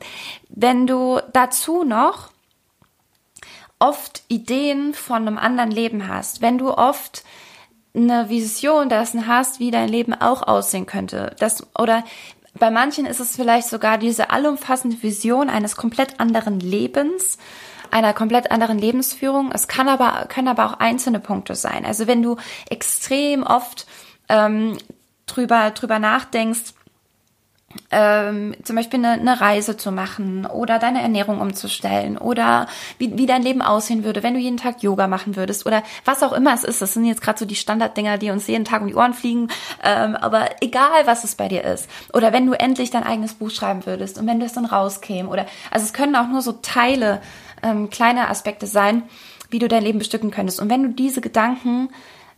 Wenn 0.49 0.87
du 0.87 1.21
dazu 1.33 1.85
noch 1.85 2.31
oft 3.79 4.23
Ideen 4.29 4.95
von 4.95 5.26
einem 5.26 5.38
anderen 5.38 5.71
Leben 5.71 6.07
hast, 6.09 6.41
wenn 6.41 6.59
du 6.59 6.73
oft 6.73 7.25
eine 7.95 8.29
Vision 8.29 8.88
dessen 8.88 9.26
hast, 9.26 9.59
wie 9.61 9.71
dein 9.71 9.88
Leben 9.88 10.14
auch 10.14 10.47
aussehen 10.47 10.87
könnte, 10.87 11.35
das, 11.38 11.67
oder 11.79 12.05
bei 12.59 12.71
manchen 12.71 13.07
ist 13.07 13.21
es 13.21 13.35
vielleicht 13.35 13.69
sogar 13.69 13.99
diese 13.99 14.31
allumfassende 14.31 15.02
Vision 15.02 15.49
eines 15.49 15.75
komplett 15.76 16.21
anderen 16.21 16.61
Lebens, 16.61 17.38
einer 17.91 18.14
komplett 18.14 18.50
anderen 18.50 18.79
Lebensführung. 18.79 19.52
Es 19.52 19.69
kann 19.69 19.88
aber, 19.88 20.26
können 20.29 20.49
aber 20.49 20.67
auch 20.67 20.81
einzelne 20.81 21.21
Punkte 21.21 21.55
sein. 21.55 21.85
Also 21.85 22.07
wenn 22.07 22.23
du 22.23 22.37
extrem 22.71 23.43
oft 23.43 23.87
ähm, 24.29 24.79
drüber, 25.26 25.71
drüber 25.71 25.99
nachdenkst, 25.99 26.75
ähm, 27.91 28.55
zum 28.62 28.76
Beispiel 28.76 28.99
eine, 28.99 29.12
eine 29.12 29.41
Reise 29.41 29.76
zu 29.76 29.93
machen 29.93 30.47
oder 30.47 30.79
deine 30.79 31.02
Ernährung 31.02 31.41
umzustellen 31.41 32.19
oder 32.19 32.67
wie, 32.99 33.17
wie 33.17 33.26
dein 33.26 33.43
Leben 33.43 33.62
aussehen 33.62 34.05
würde, 34.05 34.23
wenn 34.23 34.35
du 34.35 34.41
jeden 34.41 34.57
Tag 34.57 34.83
Yoga 34.83 35.07
machen 35.07 35.37
würdest 35.37 35.67
oder 35.67 35.83
was 36.05 36.23
auch 36.23 36.33
immer 36.33 36.55
es 36.55 36.64
ist. 36.64 36.83
Das 36.83 36.95
sind 36.95 37.05
jetzt 37.05 37.23
gerade 37.23 37.38
so 37.38 37.45
die 37.45 37.55
Standarddinger, 37.55 38.19
die 38.19 38.31
uns 38.31 38.47
jeden 38.47 38.64
Tag 38.64 38.83
um 38.83 38.88
die 38.88 38.95
Ohren 38.95 39.14
fliegen. 39.14 39.49
Ähm, 39.83 40.17
aber 40.17 40.50
egal, 40.61 41.07
was 41.07 41.25
es 41.25 41.35
bei 41.35 41.49
dir 41.49 41.64
ist. 41.64 41.88
Oder 42.12 42.33
wenn 42.33 42.47
du 42.47 42.52
endlich 42.52 42.91
dein 42.91 43.05
eigenes 43.05 43.35
Buch 43.35 43.50
schreiben 43.50 43.87
würdest 43.87 44.19
und 44.19 44.26
wenn 44.26 44.41
du 44.41 44.47
es 44.47 44.52
dann 44.52 44.64
rauskäme 44.64 45.29
oder 45.29 45.47
also 45.71 45.85
es 45.85 45.93
können 45.93 46.17
auch 46.17 46.29
nur 46.29 46.43
so 46.43 46.52
Teile, 46.52 47.21
ähm, 47.62 47.91
kleine 47.91 48.29
Aspekte 48.29 48.67
sein, 48.67 49.05
wie 49.50 49.59
du 49.59 49.69
dein 49.69 49.83
Leben 49.83 49.99
bestücken 49.99 50.31
könntest. 50.31 50.61
Und 50.61 50.71
wenn 50.71 50.83
du 50.83 50.88
diese 50.91 51.21
Gedanken 51.21 51.91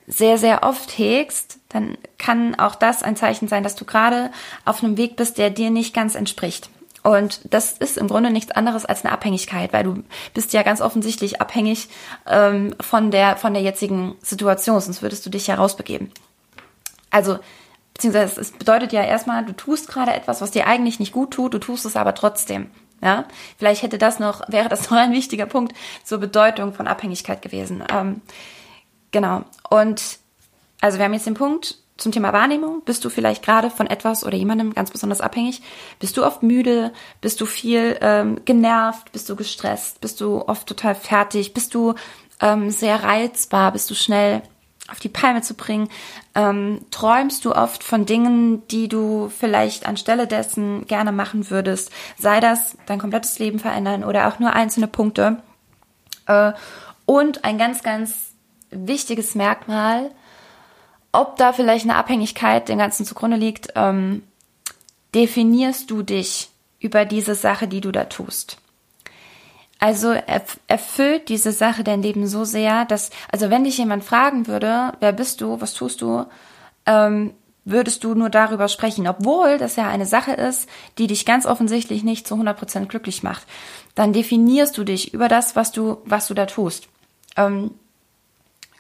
sehr, 0.07 0.39
sehr 0.39 0.63
oft 0.63 0.99
hegst, 0.99 1.59
dann 1.69 1.97
kann 2.19 2.55
auch 2.55 2.75
das 2.75 3.03
ein 3.03 3.17
Zeichen 3.17 3.49
sein, 3.49 3.63
dass 3.63 3.75
du 3.75 3.85
gerade 3.85 4.31
auf 4.65 4.83
einem 4.83 4.97
Weg 4.97 5.17
bist, 5.17 5.39
der 5.39 5.51
dir 5.51 5.71
nicht 5.71 5.95
ganz 5.95 6.15
entspricht. 6.15 6.71
Und 7.03 7.41
das 7.53 7.73
ist 7.73 7.99
im 7.99 8.09
Grunde 8.09 8.31
nichts 8.31 8.51
anderes 8.53 8.87
als 8.87 9.05
eine 9.05 9.13
Abhängigkeit, 9.13 9.75
weil 9.75 9.85
du 9.85 10.03
bist 10.33 10.55
ja 10.55 10.63
ganz 10.63 10.81
offensichtlich 10.81 11.39
abhängig 11.39 11.89
ähm, 12.27 12.75
von 12.81 13.11
der 13.11 13.37
von 13.37 13.53
der 13.53 13.63
jetzigen 13.63 14.15
Situation, 14.23 14.81
sonst 14.81 15.03
würdest 15.03 15.25
du 15.27 15.31
dich 15.31 15.47
ja 15.47 15.57
rausbegeben. 15.57 16.11
Also 17.11 17.39
beziehungsweise 17.93 18.41
es 18.41 18.53
bedeutet 18.53 18.95
ja 18.95 19.03
erstmal, 19.03 19.45
du 19.45 19.53
tust 19.53 19.89
gerade 19.89 20.15
etwas, 20.15 20.41
was 20.41 20.51
dir 20.51 20.67
eigentlich 20.67 20.99
nicht 20.99 21.13
gut 21.13 21.33
tut, 21.33 21.53
du 21.53 21.59
tust 21.59 21.85
es 21.85 21.95
aber 21.95 22.15
trotzdem. 22.15 22.71
Ja, 23.03 23.27
vielleicht 23.59 23.83
hätte 23.83 23.99
das 23.99 24.19
noch 24.19 24.41
wäre 24.49 24.71
das 24.71 24.91
noch 24.91 24.97
ein 24.97 25.13
wichtiger 25.13 25.45
Punkt 25.45 25.75
zur 26.05 26.17
Bedeutung 26.17 26.73
von 26.73 26.89
Abhängigkeit 26.89 27.43
gewesen. 27.43 27.85
Ähm, 27.93 28.23
Genau. 29.15 29.45
Und 29.71 30.19
also 30.81 30.99
wir 30.99 31.05
haben 31.05 31.15
jetzt 31.15 31.27
den 31.27 31.35
Punkt 31.35 31.77
zum 31.97 32.11
Thema 32.11 32.33
Wahrnehmung. 32.33 32.83
Bist 32.85 33.05
du 33.05 33.11
vielleicht 33.11 33.45
gerade 33.45 33.71
von 33.71 33.87
etwas 33.87 34.25
oder 34.25 34.37
jemandem 34.37 34.75
ganz 34.75 34.91
besonders 34.91 35.21
abhängig? 35.21 35.63
Bist 36.01 36.17
du 36.17 36.27
oft 36.27 36.43
müde? 36.43 36.93
Bist 37.21 37.41
du 37.41 37.47
viel 37.47 37.97
ähm, 38.01 38.41
genervt? 38.45 39.13
Bist 39.13 39.31
du 39.31 39.37
gestresst? 39.37 40.01
Bist 40.01 40.21
du 40.21 40.43
oft 40.49 40.67
total 40.67 40.97
fertig? 40.97 41.55
Bist 41.55 41.77
du 41.77 41.95
ähm, 42.41 42.73
sehr 42.73 43.05
reizbar? 43.05 43.71
Bist 43.71 43.89
du 43.89 43.95
schnell 43.95 44.43
auf 44.91 44.99
die 44.99 45.09
Palme 45.09 45.43
zu 45.43 45.55
bringen? 45.55 45.89
Ähm, 46.35 46.81
träumst 46.91 47.45
du 47.45 47.55
oft 47.55 47.85
von 47.85 48.07
Dingen, 48.07 48.67
die 48.67 48.89
du 48.89 49.29
vielleicht 49.29 49.87
anstelle 49.87 50.27
dessen 50.27 50.89
gerne 50.89 51.13
machen 51.13 51.51
würdest? 51.51 51.93
Sei 52.19 52.41
das 52.41 52.77
dein 52.87 52.99
komplettes 52.99 53.39
Leben 53.39 53.61
verändern 53.61 54.03
oder 54.03 54.27
auch 54.27 54.41
nur 54.41 54.55
einzelne 54.55 54.89
Punkte? 54.89 55.37
Äh, 56.27 56.51
und 57.07 57.45
ein 57.45 57.59
ganz, 57.59 57.85
ganz 57.85 58.34
wichtiges 58.75 59.35
Merkmal, 59.35 60.11
ob 61.13 61.37
da 61.37 61.53
vielleicht 61.53 61.85
eine 61.85 61.97
Abhängigkeit 61.97 62.69
dem 62.69 62.79
Ganzen 62.79 63.07
zugrunde 63.07 63.37
liegt, 63.37 63.69
ähm, 63.77 64.23
definierst 65.15 65.91
du 65.91 66.03
dich 66.03 66.51
über 66.81 67.05
diese 67.05 67.35
Sache, 67.35 67.69
die 67.69 67.81
du 67.81 67.93
da 67.93 68.05
tust. 68.05 68.59
Also 69.79 70.15
erfüllt 70.67 71.29
diese 71.29 71.53
Sache 71.53 71.85
dein 71.85 72.03
Leben 72.03 72.27
so 72.27 72.45
sehr, 72.45 72.85
dass, 72.85 73.11
also 73.31 73.51
wenn 73.51 73.65
dich 73.65 73.79
jemand 73.79 74.05
fragen 74.05 74.47
würde, 74.47 74.93
wer 75.01 75.13
bist 75.13 75.41
du, 75.41 75.61
was 75.61 75.75
tust 75.75 76.01
du, 76.01 76.25
ähm, 76.87 77.35
würdest 77.65 78.05
du 78.05 78.15
nur 78.15 78.31
darüber 78.31 78.69
sprechen, 78.69 79.07
obwohl 79.09 79.59
das 79.59 79.77
ja 79.77 79.89
eine 79.89 80.07
Sache 80.07 80.33
ist, 80.33 80.69
die 80.99 81.07
dich 81.07 81.25
ganz 81.25 81.47
offensichtlich 81.47 82.03
nicht 82.03 82.27
zu 82.27 82.35
100% 82.35 82.87
glücklich 82.87 83.23
macht. 83.23 83.47
Dann 83.95 84.13
definierst 84.13 84.77
du 84.77 84.85
dich 84.85 85.15
über 85.15 85.29
das, 85.29 85.57
was 85.57 85.73
du, 85.73 85.99
was 86.05 86.29
du 86.29 86.35
da 86.35 86.47
tust. 86.47 86.89
Ähm, 87.37 87.73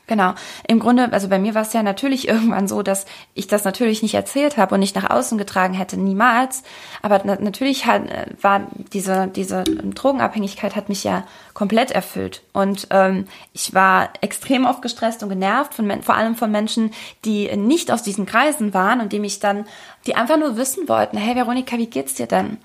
Genau. 0.06 0.34
Im 0.68 0.80
Grunde, 0.80 1.10
also 1.12 1.28
bei 1.28 1.38
mir 1.38 1.54
war 1.54 1.62
es 1.62 1.72
ja 1.72 1.82
natürlich 1.82 2.28
irgendwann 2.28 2.68
so, 2.68 2.82
dass 2.82 3.06
ich 3.34 3.46
das 3.46 3.64
natürlich 3.64 4.02
nicht 4.02 4.14
erzählt 4.14 4.56
habe 4.56 4.74
und 4.74 4.80
nicht 4.80 4.94
nach 4.94 5.08
außen 5.08 5.38
getragen 5.38 5.74
hätte, 5.74 5.96
niemals. 5.96 6.62
Aber 7.02 7.20
na 7.24 7.36
natürlich 7.40 7.86
hat, 7.86 8.06
äh, 8.06 8.26
war 8.40 8.66
diese, 8.92 9.28
diese 9.28 9.64
Drogenabhängigkeit 9.64 10.76
hat 10.76 10.88
mich 10.88 11.04
ja 11.04 11.24
komplett 11.54 11.90
erfüllt. 11.90 12.42
Und 12.52 12.88
ähm, 12.90 13.26
ich 13.52 13.72
war 13.72 14.10
extrem 14.20 14.66
oft 14.66 14.82
gestresst 14.82 15.22
und 15.22 15.30
genervt, 15.30 15.74
von, 15.74 16.02
vor 16.02 16.16
allem 16.16 16.34
von 16.34 16.50
Menschen, 16.50 16.92
die 17.24 17.54
nicht 17.56 17.90
aus 17.90 18.02
diesen 18.02 18.26
Kreisen 18.26 18.74
waren 18.74 19.00
und 19.00 19.12
die 19.12 19.20
mich 19.20 19.40
dann, 19.40 19.64
die 20.06 20.16
einfach 20.16 20.36
nur 20.36 20.56
wissen 20.56 20.88
wollten, 20.88 21.16
hey 21.16 21.34
Veronika, 21.34 21.78
wie 21.78 21.86
geht's 21.86 22.14
dir 22.14 22.26
denn? 22.26 22.58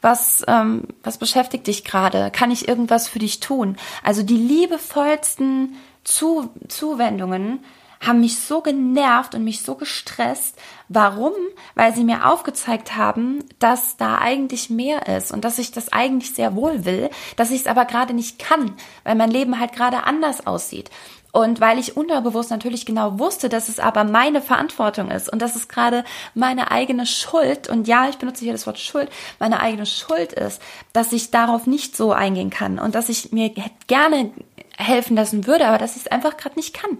Was, 0.00 0.44
ähm, 0.48 0.82
was 1.02 1.16
beschäftigt 1.16 1.66
dich 1.66 1.82
gerade? 1.82 2.30
Kann 2.30 2.50
ich 2.50 2.68
irgendwas 2.68 3.08
für 3.08 3.18
dich 3.18 3.40
tun? 3.40 3.76
Also 4.02 4.22
die 4.22 4.36
liebevollsten 4.36 5.76
zu 6.04 6.50
Zuwendungen 6.68 7.64
haben 8.06 8.20
mich 8.20 8.38
so 8.38 8.60
genervt 8.60 9.34
und 9.34 9.44
mich 9.44 9.62
so 9.62 9.74
gestresst. 9.74 10.56
Warum? 10.88 11.32
Weil 11.74 11.94
sie 11.94 12.04
mir 12.04 12.30
aufgezeigt 12.30 12.96
haben, 12.96 13.44
dass 13.58 13.96
da 13.96 14.18
eigentlich 14.18 14.70
mehr 14.70 15.06
ist 15.08 15.32
und 15.32 15.44
dass 15.44 15.58
ich 15.58 15.72
das 15.72 15.92
eigentlich 15.92 16.34
sehr 16.34 16.54
wohl 16.54 16.84
will, 16.84 17.10
dass 17.36 17.50
ich 17.50 17.62
es 17.62 17.66
aber 17.66 17.84
gerade 17.84 18.14
nicht 18.14 18.38
kann, 18.38 18.72
weil 19.04 19.14
mein 19.14 19.30
Leben 19.30 19.58
halt 19.58 19.72
gerade 19.72 20.04
anders 20.04 20.46
aussieht. 20.46 20.90
Und 21.32 21.60
weil 21.60 21.80
ich 21.80 21.96
unterbewusst 21.96 22.50
natürlich 22.50 22.86
genau 22.86 23.18
wusste, 23.18 23.48
dass 23.48 23.68
es 23.68 23.80
aber 23.80 24.04
meine 24.04 24.40
Verantwortung 24.40 25.10
ist 25.10 25.28
und 25.28 25.42
dass 25.42 25.56
es 25.56 25.66
gerade 25.66 26.04
meine 26.34 26.70
eigene 26.70 27.06
Schuld, 27.06 27.68
und 27.68 27.88
ja, 27.88 28.08
ich 28.08 28.18
benutze 28.18 28.44
hier 28.44 28.52
das 28.52 28.68
Wort 28.68 28.78
Schuld, 28.78 29.10
meine 29.40 29.58
eigene 29.58 29.84
Schuld 29.84 30.32
ist, 30.32 30.62
dass 30.92 31.12
ich 31.12 31.32
darauf 31.32 31.66
nicht 31.66 31.96
so 31.96 32.12
eingehen 32.12 32.50
kann 32.50 32.78
und 32.78 32.94
dass 32.94 33.08
ich 33.08 33.32
mir 33.32 33.52
gerne 33.88 34.30
helfen 34.76 35.16
lassen 35.16 35.46
würde, 35.46 35.66
aber 35.66 35.78
dass 35.78 35.96
ich 35.96 36.02
es 36.02 36.08
einfach 36.08 36.36
gerade 36.36 36.56
nicht 36.56 36.74
kann. 36.74 36.98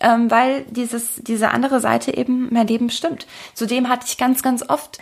Ähm, 0.00 0.30
weil 0.30 0.64
dieses, 0.70 1.16
diese 1.16 1.50
andere 1.50 1.80
Seite 1.80 2.16
eben 2.16 2.48
mein 2.52 2.66
Leben 2.66 2.86
bestimmt. 2.86 3.26
Zudem 3.54 3.88
hatte 3.88 4.06
ich 4.06 4.16
ganz, 4.16 4.42
ganz 4.42 4.68
oft 4.68 4.98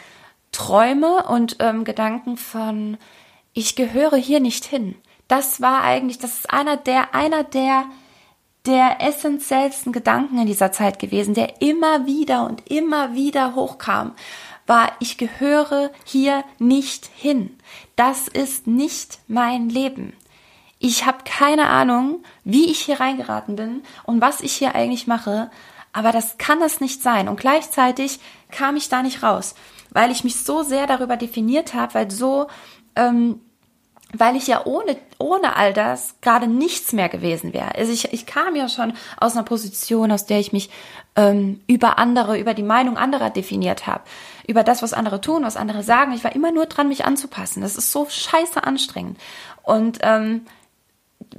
Träume 0.50 1.24
und 1.28 1.56
ähm, 1.60 1.84
Gedanken 1.84 2.36
von, 2.36 2.96
ich 3.52 3.76
gehöre 3.76 4.16
hier 4.16 4.40
nicht 4.40 4.64
hin. 4.64 4.96
Das 5.28 5.60
war 5.60 5.82
eigentlich, 5.82 6.18
das 6.18 6.38
ist 6.38 6.50
einer 6.50 6.76
der, 6.76 7.14
einer 7.14 7.44
der, 7.44 7.84
der 8.66 9.00
essentiellsten 9.00 9.92
Gedanken 9.92 10.38
in 10.38 10.46
dieser 10.46 10.72
Zeit 10.72 10.98
gewesen, 10.98 11.34
der 11.34 11.60
immer 11.60 12.06
wieder 12.06 12.46
und 12.46 12.68
immer 12.70 13.14
wieder 13.14 13.54
hochkam 13.54 14.14
war, 14.68 14.92
ich 15.00 15.16
gehöre 15.18 15.90
hier 16.04 16.44
nicht 16.58 17.08
hin. 17.16 17.56
Das 17.96 18.28
ist 18.28 18.66
nicht 18.66 19.18
mein 19.26 19.68
Leben. 19.68 20.12
Ich 20.78 21.06
habe 21.06 21.18
keine 21.24 21.68
Ahnung, 21.68 22.22
wie 22.44 22.70
ich 22.70 22.80
hier 22.80 23.00
reingeraten 23.00 23.56
bin 23.56 23.82
und 24.04 24.20
was 24.20 24.40
ich 24.40 24.52
hier 24.52 24.74
eigentlich 24.74 25.06
mache, 25.06 25.50
aber 25.92 26.12
das 26.12 26.38
kann 26.38 26.62
es 26.62 26.80
nicht 26.80 27.02
sein. 27.02 27.28
Und 27.28 27.40
gleichzeitig 27.40 28.20
kam 28.50 28.76
ich 28.76 28.88
da 28.88 29.02
nicht 29.02 29.22
raus, 29.22 29.54
weil 29.90 30.10
ich 30.10 30.22
mich 30.22 30.44
so 30.44 30.62
sehr 30.62 30.86
darüber 30.86 31.16
definiert 31.16 31.74
habe, 31.74 31.94
weil 31.94 32.10
so, 32.10 32.46
ähm, 32.94 33.40
weil 34.12 34.36
ich 34.36 34.46
ja 34.46 34.64
ohne, 34.64 34.96
ohne 35.18 35.56
all 35.56 35.72
das 35.72 36.14
gerade 36.20 36.46
nichts 36.46 36.92
mehr 36.92 37.08
gewesen 37.08 37.52
wäre. 37.52 37.74
Also 37.74 37.92
ich, 37.92 38.12
ich 38.12 38.26
kam 38.26 38.54
ja 38.54 38.68
schon 38.68 38.92
aus 39.18 39.32
einer 39.32 39.44
Position, 39.44 40.12
aus 40.12 40.26
der 40.26 40.38
ich 40.38 40.52
mich 40.52 40.70
ähm, 41.16 41.60
über 41.66 41.98
andere, 41.98 42.38
über 42.38 42.54
die 42.54 42.62
Meinung 42.62 42.96
anderer 42.96 43.30
definiert 43.30 43.86
habe, 43.88 44.04
über 44.46 44.62
das, 44.62 44.82
was 44.82 44.94
andere 44.94 45.20
tun, 45.20 45.42
was 45.42 45.56
andere 45.56 45.82
sagen. 45.82 46.12
Ich 46.12 46.22
war 46.22 46.34
immer 46.34 46.52
nur 46.52 46.66
dran, 46.66 46.88
mich 46.88 47.04
anzupassen. 47.04 47.62
Das 47.62 47.76
ist 47.76 47.90
so 47.90 48.06
scheiße 48.08 48.62
anstrengend. 48.62 49.18
Und 49.62 49.98
ähm, 50.02 50.46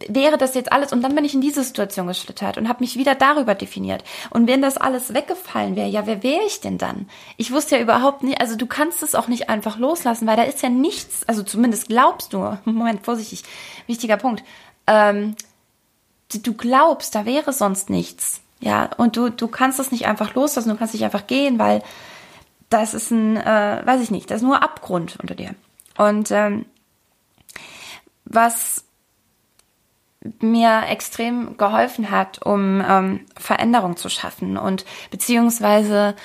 wäre 0.07 0.37
das 0.37 0.55
jetzt 0.55 0.71
alles 0.71 0.93
und 0.93 1.01
dann 1.01 1.15
bin 1.15 1.25
ich 1.25 1.33
in 1.33 1.41
diese 1.41 1.63
Situation 1.63 2.07
geschlittert 2.07 2.57
und 2.57 2.69
habe 2.69 2.81
mich 2.81 2.95
wieder 2.95 3.15
darüber 3.15 3.55
definiert. 3.55 4.03
Und 4.29 4.47
wenn 4.47 4.61
das 4.61 4.77
alles 4.77 5.13
weggefallen 5.13 5.75
wäre, 5.75 5.87
ja, 5.87 6.05
wer 6.05 6.23
wäre 6.23 6.43
ich 6.45 6.61
denn 6.61 6.77
dann? 6.77 7.09
Ich 7.37 7.51
wusste 7.51 7.75
ja 7.75 7.81
überhaupt 7.81 8.23
nicht, 8.23 8.39
also 8.39 8.55
du 8.55 8.67
kannst 8.67 9.03
es 9.03 9.15
auch 9.15 9.27
nicht 9.27 9.49
einfach 9.49 9.77
loslassen, 9.77 10.27
weil 10.27 10.37
da 10.37 10.43
ist 10.43 10.61
ja 10.61 10.69
nichts, 10.69 11.27
also 11.27 11.43
zumindest 11.43 11.87
glaubst 11.87 12.33
du, 12.33 12.57
Moment, 12.65 13.05
vorsichtig, 13.05 13.43
wichtiger 13.87 14.17
Punkt, 14.17 14.43
ähm, 14.87 15.35
du 16.31 16.53
glaubst, 16.53 17.15
da 17.15 17.25
wäre 17.25 17.53
sonst 17.53 17.89
nichts. 17.89 18.41
Ja, 18.61 18.89
und 18.97 19.15
du, 19.15 19.29
du 19.29 19.47
kannst 19.47 19.79
es 19.79 19.91
nicht 19.91 20.05
einfach 20.05 20.35
loslassen, 20.35 20.69
du 20.69 20.75
kannst 20.75 20.93
nicht 20.93 21.05
einfach 21.05 21.27
gehen, 21.27 21.59
weil 21.59 21.81
das 22.69 22.93
ist 22.93 23.09
ein, 23.09 23.37
äh, 23.37 23.81
weiß 23.85 24.01
ich 24.01 24.11
nicht, 24.11 24.29
das 24.29 24.37
ist 24.37 24.47
nur 24.47 24.61
Abgrund 24.61 25.17
unter 25.19 25.33
dir. 25.33 25.55
Und 25.97 26.29
ähm, 26.31 26.65
was 28.25 28.83
mir 30.41 30.83
extrem 30.89 31.57
geholfen 31.57 32.11
hat, 32.11 32.45
um 32.45 32.83
ähm, 32.87 33.21
Veränderung 33.37 33.95
zu 33.95 34.09
schaffen 34.09 34.57
und 34.57 34.85
beziehungsweise 35.11 36.15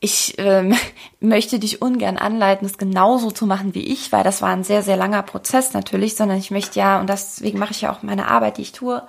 ich 0.00 0.34
ähm, 0.38 0.74
möchte 1.20 1.58
dich 1.58 1.80
ungern 1.80 2.18
anleiten, 2.18 2.66
es 2.66 2.76
genauso 2.76 3.30
zu 3.30 3.46
machen 3.46 3.74
wie 3.74 3.86
ich, 3.86 4.12
weil 4.12 4.24
das 4.24 4.42
war 4.42 4.50
ein 4.50 4.64
sehr, 4.64 4.82
sehr 4.82 4.96
langer 4.96 5.22
Prozess 5.22 5.72
natürlich, 5.72 6.16
sondern 6.16 6.38
ich 6.38 6.50
möchte 6.50 6.78
ja, 6.78 7.00
und 7.00 7.08
deswegen 7.08 7.58
mache 7.58 7.72
ich 7.72 7.80
ja 7.82 7.92
auch 7.92 8.02
meine 8.02 8.28
Arbeit, 8.28 8.58
die 8.58 8.62
ich 8.62 8.72
tue, 8.72 9.02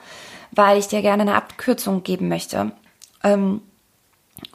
weil 0.51 0.77
ich 0.77 0.87
dir 0.87 1.01
gerne 1.01 1.23
eine 1.23 1.35
Abkürzung 1.35 2.03
geben 2.03 2.29
möchte. 2.29 2.71
Ähm, 3.23 3.61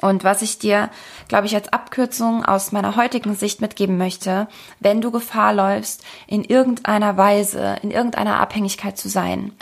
und 0.00 0.24
was 0.24 0.42
ich 0.42 0.58
dir, 0.58 0.90
glaube 1.28 1.46
ich, 1.46 1.54
als 1.54 1.72
Abkürzung 1.72 2.44
aus 2.44 2.72
meiner 2.72 2.96
heutigen 2.96 3.34
Sicht 3.34 3.60
mitgeben 3.60 3.98
möchte, 3.98 4.48
wenn 4.80 5.00
du 5.00 5.10
Gefahr 5.10 5.52
läufst, 5.52 6.04
in 6.26 6.44
irgendeiner 6.44 7.16
Weise, 7.16 7.76
in 7.82 7.90
irgendeiner 7.90 8.40
Abhängigkeit 8.40 8.96
zu 8.96 9.08
sein, 9.08 9.52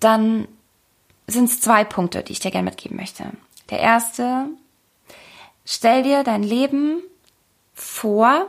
dann 0.00 0.48
sind 1.26 1.44
es 1.44 1.60
zwei 1.60 1.84
Punkte, 1.84 2.22
die 2.22 2.32
ich 2.32 2.40
dir 2.40 2.50
gerne 2.50 2.70
mitgeben 2.70 2.96
möchte. 2.96 3.24
Der 3.70 3.80
erste, 3.80 4.46
stell 5.64 6.02
dir 6.02 6.24
dein 6.24 6.42
Leben 6.42 7.02
vor 7.74 8.46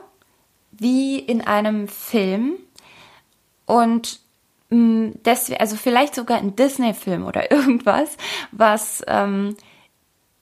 wie 0.71 1.19
in 1.19 1.41
einem 1.41 1.87
Film 1.87 2.55
und 3.65 4.19
mm, 4.69 5.11
deswegen, 5.25 5.59
also 5.59 5.75
vielleicht 5.75 6.15
sogar 6.15 6.37
ein 6.39 6.55
Disney-Film 6.55 7.25
oder 7.25 7.51
irgendwas, 7.53 8.17
was 8.51 9.03
ähm, 9.07 9.55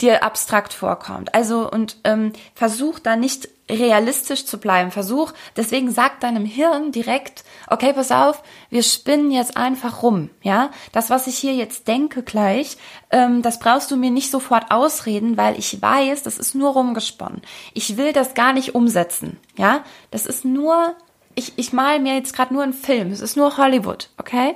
dir 0.01 0.23
abstrakt 0.23 0.73
vorkommt. 0.73 1.33
Also 1.35 1.69
und 1.69 1.97
ähm, 2.03 2.33
versuch 2.55 2.99
da 2.99 3.15
nicht 3.15 3.49
realistisch 3.69 4.45
zu 4.45 4.57
bleiben. 4.57 4.91
Versuch, 4.91 5.31
deswegen 5.55 5.91
sag 5.91 6.19
deinem 6.19 6.45
Hirn 6.45 6.91
direkt, 6.91 7.43
okay, 7.67 7.93
pass 7.93 8.11
auf, 8.11 8.41
wir 8.69 8.83
spinnen 8.83 9.31
jetzt 9.31 9.57
einfach 9.57 10.01
rum, 10.01 10.29
ja. 10.41 10.71
Das, 10.91 11.09
was 11.09 11.27
ich 11.27 11.37
hier 11.37 11.53
jetzt 11.53 11.87
denke 11.87 12.23
gleich, 12.23 12.77
ähm, 13.11 13.41
das 13.41 13.59
brauchst 13.59 13.91
du 13.91 13.95
mir 13.95 14.11
nicht 14.11 14.31
sofort 14.31 14.71
ausreden, 14.71 15.37
weil 15.37 15.57
ich 15.57 15.81
weiß, 15.81 16.23
das 16.23 16.37
ist 16.37 16.55
nur 16.55 16.71
rumgesponnen. 16.71 17.41
Ich 17.73 17.97
will 17.97 18.11
das 18.11 18.33
gar 18.33 18.53
nicht 18.53 18.75
umsetzen, 18.75 19.37
ja. 19.57 19.83
Das 20.11 20.25
ist 20.25 20.45
nur, 20.45 20.95
ich, 21.35 21.53
ich 21.57 21.71
mal 21.71 21.99
mir 21.99 22.15
jetzt 22.15 22.35
gerade 22.35 22.53
nur 22.53 22.63
einen 22.63 22.73
Film. 22.73 23.11
Es 23.11 23.21
ist 23.21 23.37
nur 23.37 23.57
Hollywood, 23.57 24.09
okay? 24.17 24.55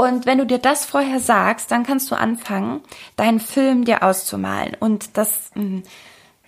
Und 0.00 0.26
wenn 0.26 0.38
du 0.38 0.46
dir 0.46 0.58
das 0.58 0.84
vorher 0.84 1.18
sagst, 1.18 1.72
dann 1.72 1.82
kannst 1.82 2.08
du 2.12 2.14
anfangen, 2.14 2.82
deinen 3.16 3.40
Film 3.40 3.84
dir 3.84 4.04
auszumalen. 4.04 4.76
Und 4.78 5.16
das, 5.16 5.50
hm, 5.54 5.82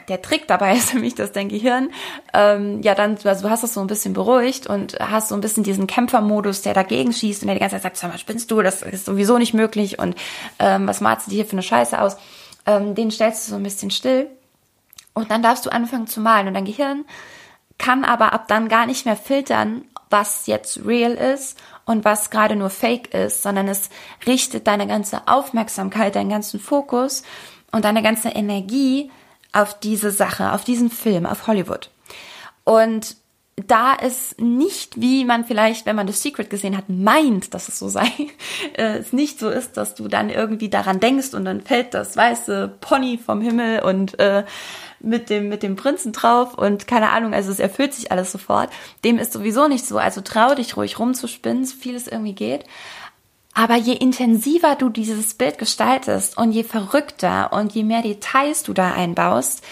der 0.08 0.22
Trick 0.22 0.46
dabei 0.46 0.72
ist 0.76 0.94
mich, 0.94 1.16
dass 1.16 1.32
dein 1.32 1.48
Gehirn, 1.48 1.90
ähm, 2.32 2.80
ja 2.82 2.94
dann, 2.94 3.18
also 3.24 3.42
du 3.42 3.50
hast 3.50 3.64
das 3.64 3.74
so 3.74 3.80
ein 3.80 3.88
bisschen 3.88 4.12
beruhigt 4.12 4.68
und 4.68 5.00
hast 5.00 5.30
so 5.30 5.34
ein 5.34 5.40
bisschen 5.40 5.64
diesen 5.64 5.88
Kämpfermodus, 5.88 6.62
der 6.62 6.74
dagegen 6.74 7.12
schießt 7.12 7.42
und 7.42 7.48
der 7.48 7.56
die 7.56 7.60
ganze 7.60 7.74
Zeit 7.74 7.82
sagt, 7.82 7.96
sag 7.96 8.12
mal, 8.12 8.18
spinnst 8.18 8.52
du, 8.52 8.62
das 8.62 8.82
ist 8.82 9.06
sowieso 9.06 9.36
nicht 9.36 9.52
möglich 9.52 9.98
und 9.98 10.14
ähm, 10.60 10.86
was 10.86 11.00
malst 11.00 11.26
du 11.26 11.30
dir 11.30 11.36
hier 11.38 11.46
für 11.46 11.52
eine 11.52 11.64
Scheiße 11.64 12.00
aus? 12.00 12.18
Ähm, 12.66 12.94
den 12.94 13.10
stellst 13.10 13.48
du 13.48 13.50
so 13.50 13.56
ein 13.56 13.64
bisschen 13.64 13.90
still 13.90 14.28
und 15.12 15.32
dann 15.32 15.42
darfst 15.42 15.66
du 15.66 15.70
anfangen 15.70 16.06
zu 16.06 16.20
malen 16.20 16.46
und 16.46 16.54
dein 16.54 16.66
Gehirn 16.66 17.04
kann 17.78 18.04
aber 18.04 18.32
ab 18.32 18.46
dann 18.46 18.68
gar 18.68 18.86
nicht 18.86 19.06
mehr 19.06 19.16
filtern, 19.16 19.86
was 20.10 20.46
jetzt 20.46 20.84
real 20.84 21.12
ist 21.12 21.58
und 21.84 22.04
was 22.04 22.30
gerade 22.30 22.56
nur 22.56 22.70
fake 22.70 23.14
ist, 23.14 23.42
sondern 23.42 23.68
es 23.68 23.88
richtet 24.26 24.66
deine 24.66 24.86
ganze 24.86 25.26
Aufmerksamkeit, 25.26 26.16
deinen 26.16 26.30
ganzen 26.30 26.60
Fokus 26.60 27.22
und 27.72 27.84
deine 27.84 28.02
ganze 28.02 28.28
Energie 28.28 29.10
auf 29.52 29.78
diese 29.78 30.10
Sache, 30.10 30.52
auf 30.52 30.64
diesen 30.64 30.90
Film, 30.90 31.26
auf 31.26 31.46
Hollywood. 31.46 31.90
Und 32.64 33.16
da 33.66 33.94
es 34.00 34.36
nicht, 34.38 35.00
wie 35.00 35.24
man 35.24 35.44
vielleicht, 35.44 35.86
wenn 35.86 35.96
man 35.96 36.06
das 36.06 36.22
Secret 36.22 36.50
gesehen 36.50 36.76
hat, 36.76 36.88
meint, 36.88 37.52
dass 37.54 37.68
es 37.68 37.78
so 37.78 37.88
sei, 37.88 38.10
äh, 38.76 38.98
es 38.98 39.12
nicht 39.12 39.38
so 39.38 39.48
ist, 39.48 39.76
dass 39.76 39.94
du 39.94 40.08
dann 40.08 40.30
irgendwie 40.30 40.68
daran 40.68 41.00
denkst 41.00 41.34
und 41.34 41.44
dann 41.44 41.60
fällt 41.60 41.94
das 41.94 42.16
weiße 42.16 42.76
Pony 42.80 43.18
vom 43.18 43.40
Himmel 43.40 43.80
und 43.80 44.18
äh, 44.18 44.44
mit 45.00 45.30
dem, 45.30 45.48
mit 45.48 45.62
dem 45.62 45.76
Prinzen 45.76 46.12
drauf 46.12 46.54
und 46.54 46.86
keine 46.86 47.10
Ahnung, 47.10 47.34
also 47.34 47.50
es 47.50 47.58
erfüllt 47.58 47.94
sich 47.94 48.12
alles 48.12 48.32
sofort. 48.32 48.70
Dem 49.04 49.18
ist 49.18 49.32
sowieso 49.32 49.68
nicht 49.68 49.86
so. 49.86 49.98
Also 49.98 50.20
trau 50.20 50.54
dich 50.54 50.76
ruhig 50.76 50.98
rumzuspinnen, 50.98 51.64
so 51.64 51.76
viel 51.76 51.96
es 51.96 52.06
irgendwie 52.06 52.34
geht. 52.34 52.64
Aber 53.52 53.76
je 53.76 53.94
intensiver 53.94 54.76
du 54.76 54.90
dieses 54.90 55.34
Bild 55.34 55.58
gestaltest 55.58 56.36
und 56.36 56.52
je 56.52 56.62
verrückter 56.62 57.52
und 57.52 57.72
je 57.72 57.82
mehr 57.82 58.02
Details 58.02 58.62
du 58.62 58.72
da 58.72 58.92
einbaust, 58.92 59.64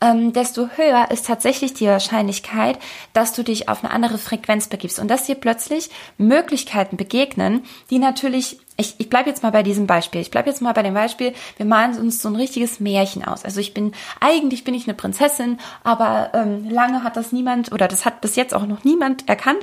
ähm, 0.00 0.32
desto 0.32 0.68
höher 0.76 1.10
ist 1.10 1.26
tatsächlich 1.26 1.74
die 1.74 1.86
Wahrscheinlichkeit, 1.86 2.78
dass 3.12 3.32
du 3.32 3.42
dich 3.42 3.68
auf 3.68 3.82
eine 3.82 3.92
andere 3.92 4.18
Frequenz 4.18 4.68
begibst 4.68 4.98
und 4.98 5.08
dass 5.08 5.24
dir 5.24 5.34
plötzlich 5.34 5.90
Möglichkeiten 6.18 6.96
begegnen, 6.96 7.64
die 7.90 7.98
natürlich 7.98 8.58
ich, 8.80 8.94
ich 8.98 9.10
bleibe 9.10 9.28
jetzt 9.28 9.42
mal 9.42 9.50
bei 9.50 9.64
diesem 9.64 9.88
Beispiel. 9.88 10.20
Ich 10.20 10.30
bleibe 10.30 10.48
jetzt 10.48 10.62
mal 10.62 10.72
bei 10.72 10.84
dem 10.84 10.94
Beispiel, 10.94 11.34
wir 11.56 11.66
malen 11.66 11.98
uns 11.98 12.22
so 12.22 12.28
ein 12.28 12.36
richtiges 12.36 12.78
Märchen 12.78 13.24
aus. 13.24 13.44
Also 13.44 13.58
ich 13.58 13.74
bin, 13.74 13.92
eigentlich 14.20 14.62
bin 14.62 14.72
ich 14.72 14.86
eine 14.86 14.94
Prinzessin, 14.94 15.58
aber 15.82 16.30
ähm, 16.32 16.70
lange 16.70 17.02
hat 17.02 17.16
das 17.16 17.32
niemand 17.32 17.72
oder 17.72 17.88
das 17.88 18.04
hat 18.04 18.20
bis 18.20 18.36
jetzt 18.36 18.54
auch 18.54 18.66
noch 18.66 18.84
niemand 18.84 19.28
erkannt. 19.28 19.58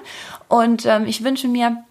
Und 0.50 0.86
ähm, 0.86 1.06
ich 1.06 1.24
wünsche 1.24 1.48
mir, 1.48 1.86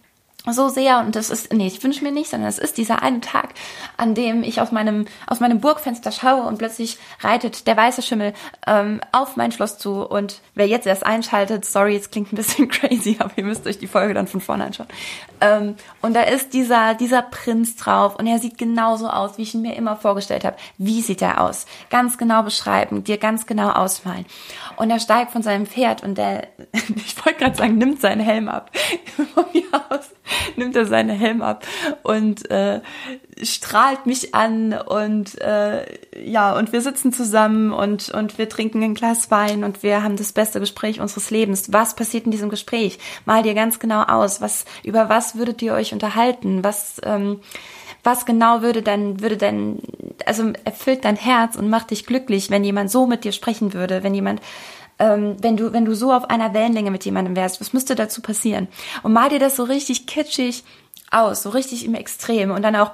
so 0.52 0.68
sehr 0.68 1.00
und 1.00 1.16
das 1.16 1.30
ist 1.30 1.52
nee 1.52 1.66
ich 1.66 1.82
wünsche 1.82 2.04
mir 2.04 2.12
nicht 2.12 2.30
sondern 2.30 2.48
es 2.48 2.58
ist 2.58 2.76
dieser 2.76 3.02
eine 3.02 3.20
Tag 3.20 3.50
an 3.96 4.14
dem 4.14 4.42
ich 4.42 4.60
aus 4.60 4.72
meinem 4.72 5.06
aus 5.26 5.40
meinem 5.40 5.60
Burgfenster 5.60 6.12
schaue 6.12 6.42
und 6.42 6.58
plötzlich 6.58 6.98
reitet 7.20 7.66
der 7.66 7.76
weiße 7.76 8.02
Schimmel 8.02 8.34
ähm, 8.66 9.00
auf 9.12 9.36
mein 9.36 9.52
Schloss 9.52 9.78
zu 9.78 10.02
und 10.02 10.40
wer 10.54 10.66
jetzt 10.66 10.86
erst 10.86 11.06
einschaltet 11.06 11.64
sorry 11.64 11.96
es 11.96 12.10
klingt 12.10 12.32
ein 12.32 12.36
bisschen 12.36 12.68
crazy 12.68 13.16
aber 13.18 13.32
ihr 13.36 13.44
müsst 13.44 13.66
euch 13.66 13.78
die 13.78 13.86
Folge 13.86 14.12
dann 14.12 14.26
von 14.26 14.40
vorne 14.40 14.64
anschauen. 14.64 14.88
Ähm, 15.40 15.76
und 16.02 16.14
da 16.14 16.22
ist 16.22 16.52
dieser 16.52 16.94
dieser 16.94 17.22
Prinz 17.22 17.76
drauf 17.76 18.16
und 18.16 18.26
er 18.26 18.38
sieht 18.38 18.58
genauso 18.58 19.08
aus 19.08 19.38
wie 19.38 19.42
ich 19.42 19.54
ihn 19.54 19.62
mir 19.62 19.76
immer 19.76 19.96
vorgestellt 19.96 20.44
habe 20.44 20.56
wie 20.76 21.00
sieht 21.00 21.22
er 21.22 21.40
aus? 21.40 21.66
Ganz 21.88 22.18
genau 22.18 22.42
beschreiben 22.42 23.04
dir 23.04 23.18
ganz 23.18 23.46
genau 23.46 23.70
ausmalen. 23.70 24.26
Und 24.76 24.90
er 24.90 25.00
steigt 25.00 25.32
von 25.32 25.42
seinem 25.42 25.66
Pferd 25.66 26.02
und 26.02 26.16
der 26.16 26.48
ich 26.72 27.24
wollte 27.24 27.38
gerade 27.38 27.56
sagen 27.56 27.78
nimmt 27.78 28.00
seinen 28.00 28.20
Helm 28.20 28.48
ab. 28.48 28.70
Von 29.34 29.44
mir 29.52 29.64
aus 29.88 30.10
nimmt 30.56 30.76
er 30.76 30.86
seinen 30.86 31.16
Helm 31.16 31.42
ab 31.42 31.66
und 32.02 32.50
äh, 32.50 32.80
strahlt 33.42 34.06
mich 34.06 34.34
an 34.34 34.72
und 34.72 35.40
äh, 35.40 35.84
ja 36.24 36.56
und 36.56 36.72
wir 36.72 36.80
sitzen 36.80 37.12
zusammen 37.12 37.72
und 37.72 38.10
und 38.10 38.38
wir 38.38 38.48
trinken 38.48 38.82
ein 38.82 38.94
Glas 38.94 39.30
Wein 39.30 39.64
und 39.64 39.82
wir 39.82 40.02
haben 40.02 40.16
das 40.16 40.32
beste 40.32 40.60
Gespräch 40.60 41.00
unseres 41.00 41.30
Lebens. 41.30 41.72
Was 41.72 41.96
passiert 41.96 42.24
in 42.24 42.30
diesem 42.30 42.50
Gespräch? 42.50 42.98
Mal 43.24 43.42
dir 43.42 43.54
ganz 43.54 43.78
genau 43.78 44.02
aus, 44.02 44.40
was 44.40 44.64
über 44.82 45.08
was 45.08 45.36
würdet 45.36 45.62
ihr 45.62 45.74
euch 45.74 45.92
unterhalten? 45.92 46.62
Was 46.62 47.00
ähm, 47.04 47.40
was 48.04 48.26
genau 48.26 48.60
würde 48.60 48.82
dann, 48.82 49.20
würde 49.20 49.38
denn, 49.38 49.78
also 50.26 50.52
erfüllt 50.64 51.04
dein 51.06 51.16
Herz 51.16 51.56
und 51.56 51.70
macht 51.70 51.90
dich 51.90 52.04
glücklich, 52.04 52.50
wenn 52.50 52.62
jemand 52.62 52.90
so 52.90 53.06
mit 53.06 53.24
dir 53.24 53.32
sprechen 53.32 53.72
würde, 53.72 54.02
wenn 54.02 54.14
jemand 54.14 54.42
ähm, 55.04 55.36
wenn 55.40 55.56
du, 55.56 55.72
wenn 55.72 55.84
du 55.84 55.94
so 55.94 56.12
auf 56.12 56.30
einer 56.30 56.54
Wellenlänge 56.54 56.90
mit 56.90 57.04
jemandem 57.04 57.36
wärst, 57.36 57.60
was 57.60 57.72
müsste 57.72 57.94
dazu 57.94 58.22
passieren? 58.22 58.68
Und 59.02 59.12
mal 59.12 59.28
dir 59.28 59.38
das 59.38 59.56
so 59.56 59.64
richtig 59.64 60.06
kitschig 60.06 60.64
aus, 61.10 61.42
so 61.42 61.50
richtig 61.50 61.84
im 61.84 61.94
Extrem 61.94 62.50
und 62.50 62.62
dann 62.62 62.74
auch, 62.76 62.92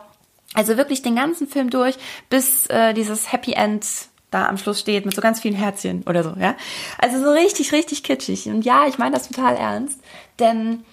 also 0.55 0.77
wirklich 0.77 1.03
den 1.03 1.15
ganzen 1.15 1.47
Film 1.47 1.71
durch, 1.71 1.97
bis 2.29 2.67
äh, 2.67 2.93
dieses 2.95 3.33
Happy 3.33 3.53
End 3.53 3.87
da 4.33 4.47
am 4.47 4.59
Schluss 4.59 4.81
steht 4.81 5.07
mit 5.07 5.15
so 5.15 5.21
ganz 5.21 5.41
vielen 5.41 5.55
Herzchen 5.55 6.05
oder 6.07 6.23
so, 6.23 6.35
ja. 6.39 6.55
Also 6.99 7.21
so 7.21 7.31
richtig, 7.31 7.73
richtig 7.73 8.05
kitschig. 8.05 8.47
Und 8.47 8.65
ja, 8.65 8.87
ich 8.87 8.99
meine 8.99 9.17
das 9.17 9.29
total 9.29 9.57
ernst, 9.57 10.01
denn 10.39 10.85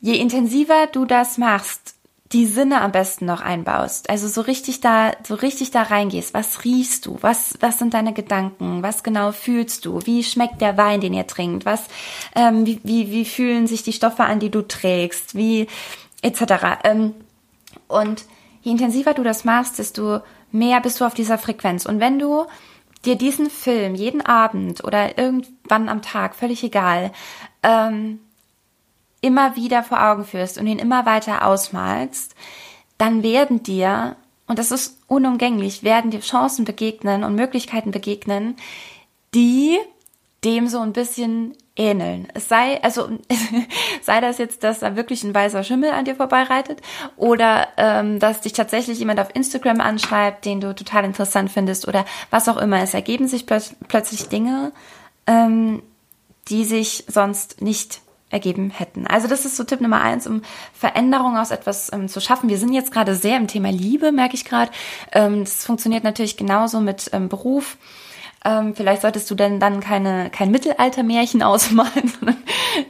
je 0.00 0.14
intensiver 0.14 0.86
du 0.92 1.04
das 1.04 1.38
machst, 1.38 1.93
die 2.34 2.46
Sinne 2.46 2.80
am 2.80 2.90
besten 2.90 3.26
noch 3.26 3.40
einbaust. 3.40 4.10
Also 4.10 4.26
so 4.26 4.40
richtig 4.40 4.80
da, 4.80 5.12
so 5.26 5.36
richtig 5.36 5.70
da 5.70 5.82
reingehst. 5.82 6.34
Was 6.34 6.64
riechst 6.64 7.06
du? 7.06 7.16
Was, 7.20 7.56
was 7.60 7.78
sind 7.78 7.94
deine 7.94 8.12
Gedanken? 8.12 8.82
Was 8.82 9.04
genau 9.04 9.30
fühlst 9.30 9.86
du? 9.86 10.00
Wie 10.04 10.24
schmeckt 10.24 10.60
der 10.60 10.76
Wein, 10.76 11.00
den 11.00 11.14
ihr 11.14 11.28
trinkt? 11.28 11.64
Was, 11.64 11.84
ähm, 12.34 12.66
wie, 12.66 12.80
wie, 12.82 13.10
wie 13.12 13.24
fühlen 13.24 13.68
sich 13.68 13.84
die 13.84 13.92
Stoffe 13.92 14.24
an, 14.24 14.40
die 14.40 14.50
du 14.50 14.62
trägst? 14.62 15.36
Wie, 15.36 15.68
etc. 16.22 16.80
Ähm, 16.82 17.14
und 17.86 18.24
je 18.62 18.72
intensiver 18.72 19.14
du 19.14 19.22
das 19.22 19.44
machst, 19.44 19.78
desto 19.78 20.20
mehr 20.50 20.80
bist 20.80 21.00
du 21.00 21.04
auf 21.04 21.14
dieser 21.14 21.38
Frequenz. 21.38 21.86
Und 21.86 22.00
wenn 22.00 22.18
du 22.18 22.46
dir 23.04 23.14
diesen 23.14 23.48
Film 23.48 23.94
jeden 23.94 24.22
Abend 24.22 24.82
oder 24.82 25.18
irgendwann 25.18 25.88
am 25.88 26.02
Tag, 26.02 26.34
völlig 26.34 26.64
egal, 26.64 27.12
ähm, 27.62 28.18
immer 29.24 29.56
wieder 29.56 29.82
vor 29.82 30.02
Augen 30.04 30.24
führst 30.24 30.58
und 30.58 30.66
ihn 30.66 30.78
immer 30.78 31.06
weiter 31.06 31.46
ausmalst, 31.46 32.34
dann 32.98 33.22
werden 33.22 33.62
dir, 33.62 34.16
und 34.46 34.58
das 34.58 34.70
ist 34.70 34.98
unumgänglich, 35.06 35.82
werden 35.82 36.10
dir 36.10 36.20
Chancen 36.20 36.66
begegnen 36.66 37.24
und 37.24 37.34
Möglichkeiten 37.34 37.90
begegnen, 37.90 38.56
die 39.34 39.78
dem 40.44 40.68
so 40.68 40.80
ein 40.80 40.92
bisschen 40.92 41.56
ähneln. 41.74 42.28
Es 42.34 42.48
sei, 42.50 42.82
also 42.82 43.08
sei 44.02 44.20
das 44.20 44.36
jetzt, 44.36 44.62
dass 44.62 44.80
da 44.80 44.94
wirklich 44.94 45.24
ein 45.24 45.34
weißer 45.34 45.64
Schimmel 45.64 45.90
an 45.90 46.04
dir 46.04 46.16
vorbeireitet 46.16 46.82
oder 47.16 47.68
ähm, 47.78 48.18
dass 48.18 48.42
dich 48.42 48.52
tatsächlich 48.52 48.98
jemand 48.98 49.20
auf 49.20 49.34
Instagram 49.34 49.80
anschreibt, 49.80 50.44
den 50.44 50.60
du 50.60 50.74
total 50.74 51.04
interessant 51.04 51.50
findest 51.50 51.88
oder 51.88 52.04
was 52.30 52.46
auch 52.50 52.58
immer. 52.58 52.82
Es 52.82 52.92
ergeben 52.92 53.26
sich 53.26 53.46
plö 53.46 53.58
plötzlich 53.88 54.28
Dinge, 54.28 54.72
ähm, 55.26 55.82
die 56.48 56.66
sich 56.66 57.04
sonst 57.08 57.62
nicht 57.62 58.03
ergeben 58.34 58.70
hätten. 58.70 59.06
Also 59.06 59.28
das 59.28 59.46
ist 59.46 59.56
so 59.56 59.64
Tipp 59.64 59.80
Nummer 59.80 60.02
eins, 60.02 60.26
um 60.26 60.42
Veränderung 60.74 61.38
aus 61.38 61.52
etwas 61.52 61.90
ähm, 61.92 62.08
zu 62.08 62.20
schaffen. 62.20 62.50
Wir 62.50 62.58
sind 62.58 62.74
jetzt 62.74 62.92
gerade 62.92 63.14
sehr 63.14 63.36
im 63.36 63.46
Thema 63.46 63.70
Liebe, 63.70 64.12
merke 64.12 64.34
ich 64.34 64.44
gerade. 64.44 64.70
Ähm, 65.12 65.44
das 65.44 65.64
funktioniert 65.64 66.04
natürlich 66.04 66.36
genauso 66.36 66.80
mit 66.80 67.08
ähm, 67.12 67.28
Beruf. 67.28 67.78
Ähm, 68.44 68.74
vielleicht 68.74 69.02
solltest 69.02 69.30
du 69.30 69.34
denn 69.34 69.58
dann 69.58 69.80
keine, 69.80 70.28
kein 70.30 70.50
Mittelaltermärchen 70.50 71.42
ausmalen, 71.44 72.08
sondern 72.08 72.42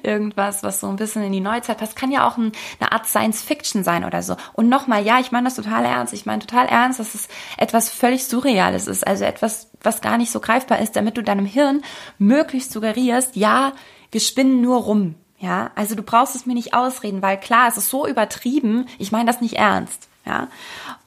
irgendwas, 0.03 0.63
was 0.63 0.81
so 0.81 0.89
ein 0.89 0.97
bisschen 0.97 1.23
in 1.23 1.33
die 1.33 1.41
Neuzeit 1.41 1.79
passt. 1.79 1.95
Kann 1.95 2.11
ja 2.11 2.27
auch 2.27 2.37
ein, 2.37 2.53
eine 2.81 2.91
Art 2.91 3.07
Science 3.07 3.43
Fiction 3.43 3.85
sein 3.85 4.05
oder 4.05 4.23
so. 4.23 4.37
Und 4.55 4.69
nochmal, 4.69 5.05
ja, 5.05 5.21
ich 5.21 5.31
meine 5.31 5.45
das 5.45 5.55
total 5.55 5.85
ernst. 5.85 6.13
Ich 6.13 6.27
meine 6.27 6.41
total 6.41 6.67
ernst, 6.67 6.99
dass 6.99 7.15
es 7.15 7.29
etwas 7.57 7.91
völlig 7.91 8.25
Surreales 8.25 8.89
ist. 8.89 9.07
Also 9.07 9.25
etwas, 9.25 9.71
was 9.83 10.01
gar 10.01 10.19
nicht 10.19 10.33
so 10.33 10.41
greifbar 10.41 10.81
ist, 10.81 10.97
damit 10.97 11.17
du 11.17 11.23
deinem 11.23 11.47
Hirn 11.47 11.83
möglichst 12.19 12.73
suggerierst, 12.73 13.37
ja, 13.37 13.73
wir 14.11 14.21
spinnen 14.21 14.61
nur 14.61 14.79
rum. 14.79 15.17
Ja, 15.45 15.73
also 15.75 15.95
du 15.95 16.03
brauchst 16.03 16.35
es 16.35 16.47
mir 16.47 16.55
nicht 16.55 16.73
ausreden, 16.73 17.21
weil 17.21 17.39
klar, 17.39 17.69
es 17.69 17.77
ist 17.77 17.91
so 17.91 18.07
übertrieben, 18.07 18.87
ich 18.99 19.13
meine 19.13 19.27
das 19.27 19.43
nicht 19.43 19.57
ernst. 19.59 20.09
Ja, 20.25 20.49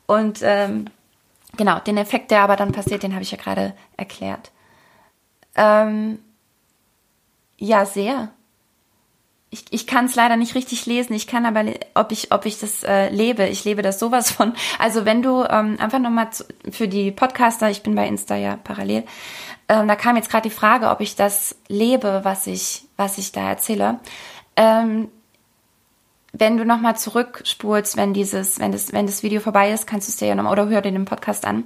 und 0.06 0.42
ähm, 0.44 0.86
genau, 1.58 1.80
den 1.80 1.98
Effekt, 1.98 2.30
der 2.30 2.42
aber 2.42 2.56
dann 2.56 2.72
passiert, 2.72 3.02
den 3.02 3.14
habe 3.14 3.24
ich 3.24 3.32
ja 3.32 3.38
gerade 3.40 3.74
erklärt. 3.98 4.52
Ähm, 5.56 6.20
ja, 7.58 7.88
sehr. 7.88 8.30
Ich, 9.50 9.66
ich 9.72 9.88
kann 9.88 10.06
es 10.06 10.14
leider 10.14 10.36
nicht 10.38 10.54
richtig 10.54 10.86
lesen. 10.86 11.16
Ich 11.16 11.26
kann 11.26 11.48
aber, 11.48 11.66
ob 11.96 12.12
ich, 12.12 12.32
ob 12.32 12.46
ich 12.46 12.60
das 12.60 12.84
äh, 12.84 13.10
lebe. 13.10 13.48
Ich 13.48 13.64
lebe 13.64 13.82
das 13.82 13.98
sowas 13.98 14.30
von. 14.30 14.54
Also 14.78 15.04
wenn 15.04 15.24
du 15.24 15.46
ähm, 15.50 15.78
einfach 15.80 15.98
nochmal 15.98 16.30
für 16.70 16.88
die 16.88 17.12
Podcaster, 17.12 17.72
ich 17.72 17.82
bin 17.82 17.96
bei 17.96 18.08
Insta 18.08 18.36
ja 18.36 18.58
parallel, 18.58 19.04
ähm, 19.70 19.88
da 19.88 19.96
kam 19.96 20.16
jetzt 20.16 20.30
gerade 20.30 20.48
die 20.50 20.56
Frage, 20.56 20.90
ob 20.90 21.02
ich 21.02 21.16
das 21.16 21.56
lebe, 21.68 22.22
was 22.24 22.48
ich, 22.48 22.86
was 22.96 23.18
ich 23.18 23.32
da 23.32 23.50
erzähle. 23.50 24.00
Ähm, 24.56 25.10
wenn 26.34 26.58
du 26.58 26.66
nochmal 26.66 26.98
zurückspulst, 26.98 27.98
wenn 27.98 28.14
dieses, 28.14 28.60
wenn 28.60 28.72
das, 28.72 28.94
wenn 28.94 29.06
das 29.06 29.24
Video 29.24 29.40
vorbei 29.42 29.72
ist, 29.72 29.88
kannst 29.88 30.08
du 30.08 30.12
es 30.12 30.18
dir 30.18 30.28
ja 30.28 30.36
nochmal 30.36 30.54
oder 30.54 30.68
hör 30.68 30.82
dir 30.82 30.92
den 30.92 31.06
Podcast 31.06 31.46
an. 31.46 31.64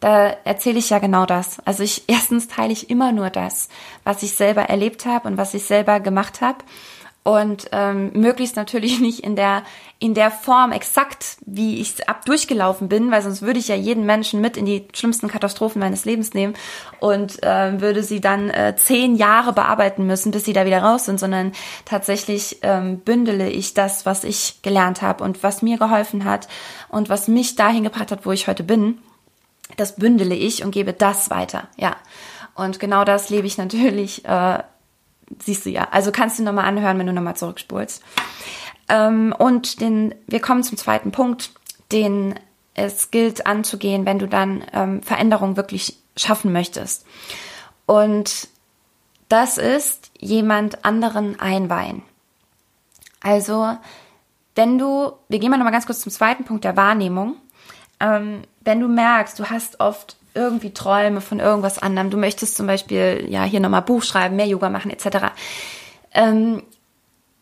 Da 0.00 0.36
erzähle 0.44 0.78
ich 0.78 0.90
ja 0.90 0.98
genau 0.98 1.26
das. 1.26 1.58
Also 1.64 1.82
ich 1.82 2.04
erstens 2.08 2.48
teile 2.48 2.72
ich 2.72 2.90
immer 2.90 3.12
nur 3.12 3.30
das, 3.30 3.68
was 4.04 4.22
ich 4.22 4.32
selber 4.32 4.62
erlebt 4.62 5.06
habe 5.06 5.28
und 5.28 5.36
was 5.36 5.54
ich 5.54 5.64
selber 5.64 6.00
gemacht 6.00 6.40
habe 6.40 6.58
und 7.22 7.68
ähm, 7.72 8.12
möglichst 8.14 8.56
natürlich 8.56 9.00
nicht 9.00 9.20
in 9.20 9.36
der 9.36 9.62
in 10.02 10.14
der 10.14 10.30
Form 10.30 10.72
exakt, 10.72 11.36
wie 11.44 11.78
ich 11.78 12.08
ab 12.08 12.24
durchgelaufen 12.24 12.88
bin, 12.88 13.10
weil 13.10 13.20
sonst 13.20 13.42
würde 13.42 13.58
ich 13.58 13.68
ja 13.68 13.74
jeden 13.74 14.06
Menschen 14.06 14.40
mit 14.40 14.56
in 14.56 14.64
die 14.64 14.88
schlimmsten 14.94 15.28
Katastrophen 15.28 15.78
meines 15.78 16.06
Lebens 16.06 16.32
nehmen 16.32 16.54
und 17.00 17.42
äh, 17.42 17.78
würde 17.82 18.02
sie 18.02 18.22
dann 18.22 18.48
äh, 18.48 18.74
zehn 18.76 19.14
Jahre 19.14 19.52
bearbeiten 19.52 20.06
müssen, 20.06 20.32
bis 20.32 20.46
sie 20.46 20.54
da 20.54 20.64
wieder 20.64 20.82
raus 20.82 21.04
sind, 21.04 21.20
sondern 21.20 21.52
tatsächlich 21.84 22.60
ähm, 22.62 23.00
bündele 23.00 23.50
ich 23.50 23.74
das, 23.74 24.06
was 24.06 24.24
ich 24.24 24.62
gelernt 24.62 25.02
habe 25.02 25.22
und 25.22 25.42
was 25.42 25.60
mir 25.60 25.76
geholfen 25.76 26.24
hat 26.24 26.48
und 26.88 27.10
was 27.10 27.28
mich 27.28 27.54
dahin 27.54 27.84
gebracht 27.84 28.10
hat, 28.10 28.24
wo 28.24 28.32
ich 28.32 28.48
heute 28.48 28.62
bin. 28.62 28.98
Das 29.76 29.96
bündele 29.96 30.34
ich 30.34 30.64
und 30.64 30.70
gebe 30.70 30.94
das 30.94 31.28
weiter, 31.28 31.68
ja. 31.76 31.94
Und 32.54 32.80
genau 32.80 33.04
das 33.04 33.28
lebe 33.28 33.46
ich 33.46 33.58
natürlich 33.58 34.24
äh, 34.24 34.58
siehst 35.38 35.66
du 35.66 35.70
ja. 35.70 35.88
Also 35.90 36.12
kannst 36.12 36.38
du 36.38 36.42
nochmal 36.42 36.66
anhören, 36.66 36.98
wenn 36.98 37.06
du 37.06 37.12
nochmal 37.12 37.36
zurückspulst. 37.36 38.02
Ähm, 38.88 39.34
und 39.36 39.80
den, 39.80 40.14
wir 40.26 40.40
kommen 40.40 40.62
zum 40.62 40.76
zweiten 40.76 41.12
Punkt, 41.12 41.52
den 41.92 42.34
es 42.74 43.10
gilt 43.10 43.46
anzugehen, 43.46 44.06
wenn 44.06 44.18
du 44.18 44.26
dann 44.26 44.64
ähm, 44.72 45.02
Veränderung 45.02 45.56
wirklich 45.56 45.98
schaffen 46.16 46.52
möchtest. 46.52 47.06
Und 47.86 48.48
das 49.28 49.58
ist 49.58 50.10
jemand 50.18 50.84
anderen 50.84 51.38
einweihen. 51.38 52.02
Also, 53.22 53.76
wenn 54.54 54.78
du, 54.78 55.12
wir 55.28 55.38
gehen 55.38 55.50
mal 55.50 55.56
nochmal 55.56 55.72
ganz 55.72 55.86
kurz 55.86 56.00
zum 56.00 56.12
zweiten 56.12 56.44
Punkt 56.44 56.64
der 56.64 56.76
Wahrnehmung. 56.76 57.36
Ähm, 58.00 58.42
wenn 58.62 58.80
du 58.80 58.88
merkst, 58.88 59.38
du 59.38 59.50
hast 59.50 59.80
oft 59.80 60.16
irgendwie 60.34 60.72
Träume 60.72 61.20
von 61.20 61.40
irgendwas 61.40 61.78
anderem. 61.78 62.10
Du 62.10 62.16
möchtest 62.16 62.56
zum 62.56 62.66
Beispiel, 62.66 63.26
ja, 63.28 63.44
hier 63.44 63.60
nochmal 63.60 63.82
Buch 63.82 64.02
schreiben, 64.02 64.36
mehr 64.36 64.46
Yoga 64.46 64.70
machen, 64.70 64.90
etc. 64.90 65.32
Ähm, 66.12 66.62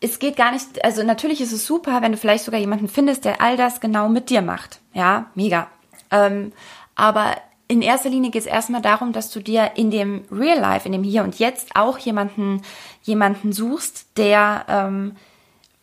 es 0.01 0.19
geht 0.19 0.37
gar 0.37 0.51
nicht, 0.51 0.83
also 0.83 1.03
natürlich 1.03 1.41
ist 1.41 1.51
es 1.51 1.65
super, 1.65 2.01
wenn 2.01 2.11
du 2.11 2.17
vielleicht 2.17 2.45
sogar 2.45 2.59
jemanden 2.59 2.87
findest, 2.87 3.25
der 3.25 3.41
all 3.41 3.57
das 3.57 3.81
genau 3.81 4.07
mit 4.09 4.29
dir 4.29 4.41
macht. 4.41 4.79
Ja, 4.93 5.27
mega. 5.35 5.67
Ähm, 6.11 6.53
aber 6.95 7.35
in 7.67 7.81
erster 7.81 8.09
Linie 8.09 8.31
geht 8.31 8.41
es 8.41 8.47
erstmal 8.47 8.81
darum, 8.81 9.13
dass 9.13 9.29
du 9.29 9.41
dir 9.41 9.71
in 9.75 9.91
dem 9.91 10.25
Real 10.31 10.59
Life, 10.59 10.87
in 10.87 10.91
dem 10.91 11.03
Hier 11.03 11.23
und 11.23 11.37
Jetzt 11.37 11.75
auch 11.75 11.97
jemanden, 11.99 12.63
jemanden 13.03 13.53
suchst, 13.53 14.17
der, 14.17 14.65
ähm, 14.67 15.15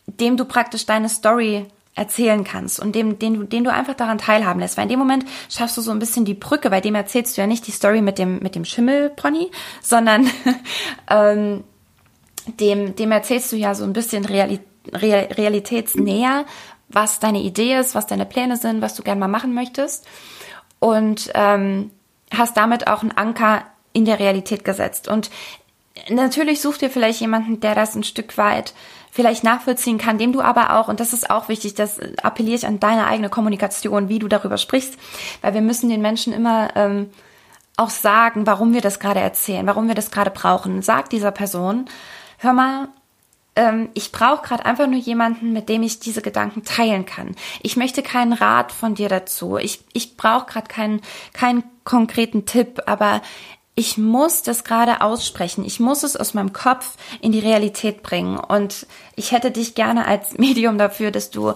dem 0.06 0.36
du 0.36 0.44
praktisch 0.44 0.86
deine 0.86 1.08
Story 1.08 1.66
erzählen 1.96 2.44
kannst 2.44 2.78
und 2.78 2.94
dem, 2.94 3.18
den, 3.18 3.34
du, 3.34 3.42
den 3.44 3.64
du 3.64 3.72
einfach 3.72 3.94
daran 3.94 4.18
teilhaben 4.18 4.60
lässt. 4.60 4.76
Weil 4.76 4.84
in 4.84 4.90
dem 4.90 4.98
Moment 4.98 5.24
schaffst 5.48 5.76
du 5.76 5.80
so 5.80 5.90
ein 5.90 5.98
bisschen 5.98 6.24
die 6.24 6.34
Brücke, 6.34 6.70
bei 6.70 6.80
dem 6.80 6.94
erzählst 6.94 7.36
du 7.36 7.40
ja 7.40 7.46
nicht 7.46 7.66
die 7.66 7.72
Story 7.72 8.02
mit 8.02 8.18
dem, 8.18 8.38
mit 8.40 8.54
dem 8.54 8.64
Schimmelpony, 8.64 9.50
sondern 9.82 10.30
ähm, 11.10 11.64
dem, 12.60 12.94
dem 12.94 13.10
erzählst 13.10 13.50
du 13.50 13.56
ja 13.56 13.74
so 13.74 13.84
ein 13.84 13.92
bisschen 13.92 14.24
Reali 14.24 14.60
Real 14.92 15.28
realitätsnäher, 15.32 16.44
was 16.88 17.18
deine 17.18 17.40
Idee 17.40 17.76
ist, 17.76 17.96
was 17.96 18.06
deine 18.06 18.24
Pläne 18.24 18.56
sind, 18.56 18.82
was 18.82 18.94
du 18.94 19.02
gern 19.02 19.18
mal 19.18 19.26
machen 19.26 19.52
möchtest. 19.52 20.06
Und 20.78 21.30
ähm, 21.34 21.90
hast 22.32 22.56
damit 22.56 22.86
auch 22.86 23.02
einen 23.02 23.10
Anker 23.10 23.64
in 23.92 24.04
der 24.04 24.20
Realität 24.20 24.64
gesetzt. 24.64 25.08
Und 25.08 25.30
natürlich 26.08 26.60
such 26.60 26.78
dir 26.78 26.90
vielleicht 26.90 27.20
jemanden, 27.20 27.58
der 27.58 27.74
das 27.74 27.96
ein 27.96 28.04
Stück 28.04 28.38
weit 28.38 28.74
vielleicht 29.16 29.44
nachvollziehen 29.44 29.96
kann, 29.96 30.18
dem 30.18 30.32
du 30.34 30.42
aber 30.42 30.76
auch, 30.76 30.88
und 30.88 31.00
das 31.00 31.14
ist 31.14 31.30
auch 31.30 31.48
wichtig, 31.48 31.74
das 31.74 31.98
appelliere 32.22 32.56
ich 32.56 32.66
an 32.66 32.80
deine 32.80 33.06
eigene 33.06 33.30
Kommunikation, 33.30 34.10
wie 34.10 34.18
du 34.18 34.28
darüber 34.28 34.58
sprichst, 34.58 34.98
weil 35.40 35.54
wir 35.54 35.62
müssen 35.62 35.88
den 35.88 36.02
Menschen 36.02 36.34
immer 36.34 36.76
ähm, 36.76 37.08
auch 37.78 37.88
sagen, 37.88 38.46
warum 38.46 38.74
wir 38.74 38.82
das 38.82 39.00
gerade 39.00 39.20
erzählen, 39.20 39.66
warum 39.66 39.88
wir 39.88 39.94
das 39.94 40.10
gerade 40.10 40.30
brauchen. 40.30 40.82
Sag 40.82 41.08
dieser 41.08 41.30
Person, 41.30 41.86
hör 42.36 42.52
mal, 42.52 42.88
ähm, 43.56 43.88
ich 43.94 44.12
brauche 44.12 44.46
gerade 44.46 44.66
einfach 44.66 44.86
nur 44.86 45.00
jemanden, 45.00 45.54
mit 45.54 45.70
dem 45.70 45.82
ich 45.82 45.98
diese 45.98 46.20
Gedanken 46.20 46.62
teilen 46.64 47.06
kann. 47.06 47.34
Ich 47.62 47.78
möchte 47.78 48.02
keinen 48.02 48.34
Rat 48.34 48.70
von 48.70 48.94
dir 48.94 49.08
dazu. 49.08 49.56
Ich, 49.56 49.80
ich 49.94 50.18
brauche 50.18 50.44
gerade 50.44 50.68
keinen, 50.68 51.00
keinen 51.32 51.64
konkreten 51.84 52.44
Tipp, 52.44 52.82
aber 52.84 53.22
ich 53.78 53.98
muss 53.98 54.42
das 54.42 54.64
gerade 54.64 55.02
aussprechen. 55.02 55.64
Ich 55.64 55.80
muss 55.80 56.02
es 56.02 56.16
aus 56.16 56.32
meinem 56.32 56.54
Kopf 56.54 56.96
in 57.20 57.30
die 57.30 57.38
Realität 57.38 58.02
bringen. 58.02 58.38
Und 58.38 58.86
ich 59.16 59.32
hätte 59.32 59.50
dich 59.50 59.74
gerne 59.74 60.06
als 60.06 60.38
Medium 60.38 60.78
dafür, 60.78 61.10
dass 61.10 61.30
du, 61.30 61.52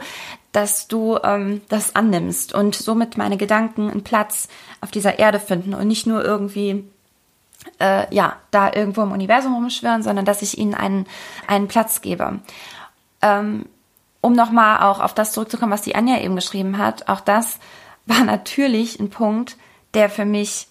dass 0.52 0.87
du 0.87 1.18
ähm, 1.24 1.62
das 1.70 1.96
annimmst 1.96 2.54
und 2.54 2.74
somit 2.74 3.16
meine 3.16 3.38
Gedanken 3.38 3.90
einen 3.90 4.04
Platz 4.04 4.48
auf 4.83 4.90
dieser 4.90 5.18
Erde 5.18 5.40
finden 5.40 5.72
und 5.72 5.88
nicht 5.88 6.06
nur 6.06 6.22
irgendwie 6.22 6.85
äh, 7.78 8.14
ja 8.14 8.37
da 8.50 8.70
irgendwo 8.72 9.02
im 9.02 9.12
Universum 9.12 9.54
rumschwirren, 9.54 10.02
sondern 10.02 10.26
dass 10.26 10.42
ich 10.42 10.59
ihnen 10.59 10.74
einen 10.74 11.06
einen 11.46 11.68
Platz 11.68 12.02
gebe. 12.02 12.40
Ähm, 13.22 13.64
um 14.20 14.35
nochmal 14.35 14.83
auch 14.83 15.00
auf 15.00 15.14
das 15.14 15.33
zurückzukommen, 15.33 15.72
was 15.72 15.83
die 15.83 15.94
Anja 15.94 16.18
eben 16.18 16.37
geschrieben 16.37 16.76
hat, 16.76 17.09
auch 17.09 17.20
das 17.20 17.59
war 18.04 18.24
natürlich 18.24 19.00
ein 19.00 19.09
Punkt, 19.09 19.56
der 19.94 20.11
für 20.11 20.26
mich 20.26 20.66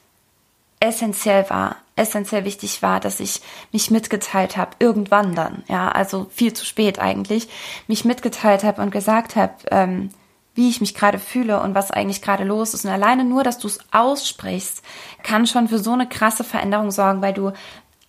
essentiell 0.79 1.49
war, 1.49 1.75
essentiell 1.95 2.45
wichtig 2.45 2.81
war, 2.81 2.99
dass 2.99 3.19
ich 3.19 3.41
mich 3.71 3.91
mitgeteilt 3.91 4.57
habe, 4.57 4.71
irgendwann 4.79 5.35
dann, 5.35 5.63
ja, 5.67 5.89
also 5.89 6.27
viel 6.29 6.53
zu 6.53 6.65
spät 6.65 6.99
eigentlich, 6.99 7.49
mich 7.87 8.05
mitgeteilt 8.05 8.63
habe 8.63 8.81
und 8.81 8.91
gesagt 8.91 9.35
habe, 9.35 9.53
ähm, 9.71 10.09
wie 10.55 10.69
ich 10.69 10.81
mich 10.81 10.95
gerade 10.95 11.19
fühle 11.19 11.61
und 11.61 11.75
was 11.75 11.91
eigentlich 11.91 12.21
gerade 12.21 12.43
los 12.43 12.73
ist. 12.73 12.83
Und 12.83 12.91
alleine 12.91 13.23
nur, 13.23 13.43
dass 13.43 13.59
du 13.59 13.67
es 13.67 13.79
aussprichst, 13.91 14.81
kann 15.23 15.47
schon 15.47 15.67
für 15.67 15.79
so 15.79 15.93
eine 15.93 16.07
krasse 16.07 16.43
Veränderung 16.43 16.91
sorgen, 16.91 17.21
weil 17.21 17.33
du 17.33 17.53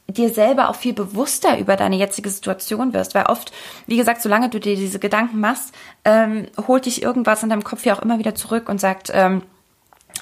dir 0.09 0.31
selber 0.31 0.69
auch 0.69 0.75
viel 0.75 0.93
bewusster 0.93 1.59
über 1.59 1.77
deine 1.77 1.97
jetzige 1.97 2.31
Situation 2.31 2.93
wirst. 2.93 3.15
Weil 3.15 3.27
oft, 3.27 3.53
wie 3.87 3.97
gesagt, 3.97 4.23
solange 4.23 4.49
du 4.49 4.59
dir 4.59 4.75
diese 4.75 4.99
Gedanken 4.99 5.39
machst, 5.39 5.73
ähm, 6.05 6.49
holt 6.67 6.87
dich 6.87 7.03
irgendwas 7.03 7.43
in 7.43 7.51
deinem 7.51 7.63
Kopf 7.63 7.85
ja 7.85 7.95
auch 7.95 8.03
immer 8.03 8.19
wieder 8.19 8.35
zurück 8.35 8.69
und 8.69 8.81
sagt, 8.81 9.11
ähm, 9.15 9.43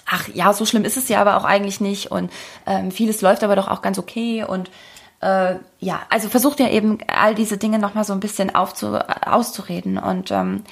ach 0.06 0.28
ja, 0.28 0.52
so 0.52 0.66
schlimm 0.66 0.84
ist 0.84 0.96
es 0.96 1.08
ja 1.08 1.20
aber 1.20 1.36
auch 1.36 1.44
eigentlich 1.44 1.80
nicht 1.80 2.10
und 2.10 2.32
ähm, 2.66 2.90
vieles 2.90 3.20
läuft 3.20 3.44
aber 3.44 3.56
doch 3.56 3.68
auch 3.68 3.82
ganz 3.82 3.98
okay 3.98 4.44
und 4.44 4.70
äh, 5.20 5.56
ja, 5.80 6.02
also 6.10 6.28
versuch 6.28 6.54
dir 6.54 6.70
eben 6.70 6.98
all 7.08 7.34
diese 7.34 7.58
Dinge 7.58 7.78
nochmal 7.78 8.04
so 8.04 8.12
ein 8.12 8.20
bisschen 8.20 8.54
aufzu 8.54 8.96
auszureden 8.96 9.98
und 9.98 10.30
ähm, 10.30 10.64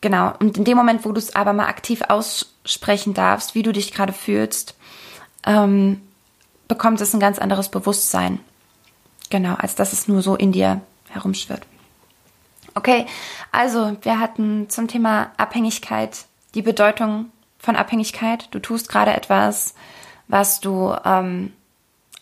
genau, 0.00 0.34
und 0.38 0.58
in 0.58 0.64
dem 0.64 0.76
Moment, 0.76 1.04
wo 1.04 1.12
du 1.12 1.18
es 1.18 1.34
aber 1.34 1.52
mal 1.52 1.66
aktiv 1.66 2.02
aussprechen 2.08 3.14
darfst, 3.14 3.54
wie 3.54 3.62
du 3.62 3.72
dich 3.72 3.92
gerade 3.92 4.12
fühlst, 4.12 4.76
ähm, 5.46 6.02
bekommt 6.68 7.00
es 7.00 7.14
ein 7.14 7.20
ganz 7.20 7.38
anderes 7.38 7.70
Bewusstsein. 7.70 8.40
Genau, 9.30 9.54
als 9.54 9.74
dass 9.74 9.92
es 9.92 10.08
nur 10.08 10.22
so 10.22 10.36
in 10.36 10.52
dir 10.52 10.80
herumschwirrt. 11.10 11.62
Okay, 12.74 13.06
also 13.50 13.96
wir 14.02 14.20
hatten 14.20 14.68
zum 14.68 14.88
Thema 14.88 15.32
Abhängigkeit 15.36 16.26
die 16.54 16.62
Bedeutung 16.62 17.26
von 17.58 17.76
Abhängigkeit. 17.76 18.48
Du 18.52 18.58
tust 18.58 18.88
gerade 18.88 19.12
etwas, 19.12 19.74
was 20.28 20.60
du 20.60 20.94
ähm, 21.04 21.52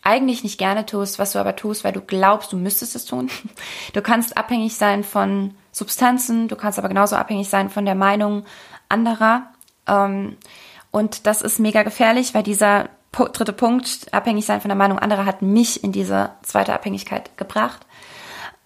eigentlich 0.02 0.44
nicht 0.44 0.58
gerne 0.58 0.86
tust, 0.86 1.18
was 1.18 1.32
du 1.32 1.40
aber 1.40 1.56
tust, 1.56 1.82
weil 1.82 1.92
du 1.92 2.00
glaubst, 2.00 2.52
du 2.52 2.56
müsstest 2.56 2.94
es 2.94 3.04
tun. 3.04 3.28
Du 3.92 4.02
kannst 4.02 4.36
abhängig 4.36 4.76
sein 4.76 5.04
von 5.04 5.54
Substanzen, 5.72 6.48
du 6.48 6.56
kannst 6.56 6.78
aber 6.78 6.88
genauso 6.88 7.16
abhängig 7.16 7.48
sein 7.48 7.70
von 7.70 7.84
der 7.84 7.94
Meinung 7.94 8.44
anderer. 8.88 9.44
Ähm, 9.86 10.36
und 10.90 11.26
das 11.26 11.42
ist 11.42 11.58
mega 11.58 11.82
gefährlich, 11.82 12.34
weil 12.34 12.42
dieser 12.42 12.88
dritte 13.12 13.52
Punkt, 13.52 14.12
abhängig 14.12 14.44
sein 14.44 14.60
von 14.60 14.68
der 14.68 14.76
Meinung 14.76 14.98
anderer, 14.98 15.26
hat 15.26 15.42
mich 15.42 15.82
in 15.82 15.92
diese 15.92 16.30
zweite 16.42 16.72
Abhängigkeit 16.72 17.36
gebracht. 17.36 17.86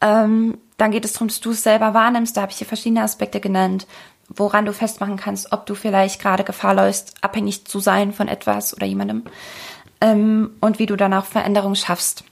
Ähm, 0.00 0.58
dann 0.76 0.90
geht 0.90 1.04
es 1.04 1.12
darum, 1.12 1.28
dass 1.28 1.40
du 1.40 1.50
es 1.50 1.62
selber 1.62 1.94
wahrnimmst. 1.94 2.36
Da 2.36 2.42
habe 2.42 2.52
ich 2.52 2.58
hier 2.58 2.66
verschiedene 2.66 3.02
Aspekte 3.02 3.40
genannt 3.40 3.86
woran 4.34 4.64
du 4.64 4.72
festmachen 4.72 5.16
kannst, 5.16 5.52
ob 5.52 5.66
du 5.66 5.74
vielleicht 5.74 6.20
gerade 6.20 6.44
Gefahr 6.44 6.74
läufst, 6.74 7.14
abhängig 7.20 7.66
zu 7.66 7.80
sein 7.80 8.12
von 8.12 8.28
etwas 8.28 8.74
oder 8.74 8.86
jemandem 8.86 9.24
ähm, 10.00 10.50
und 10.60 10.78
wie 10.78 10.86
du 10.86 10.96
danach 10.96 11.26
Veränderungen 11.26 11.76
schaffst. 11.76 12.24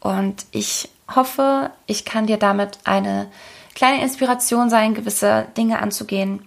Und 0.00 0.46
ich 0.52 0.88
hoffe, 1.14 1.70
ich 1.86 2.04
kann 2.04 2.26
dir 2.26 2.36
damit 2.36 2.78
eine 2.84 3.28
kleine 3.74 4.02
Inspiration 4.02 4.70
sein, 4.70 4.94
gewisse 4.94 5.46
Dinge 5.56 5.80
anzugehen. 5.80 6.42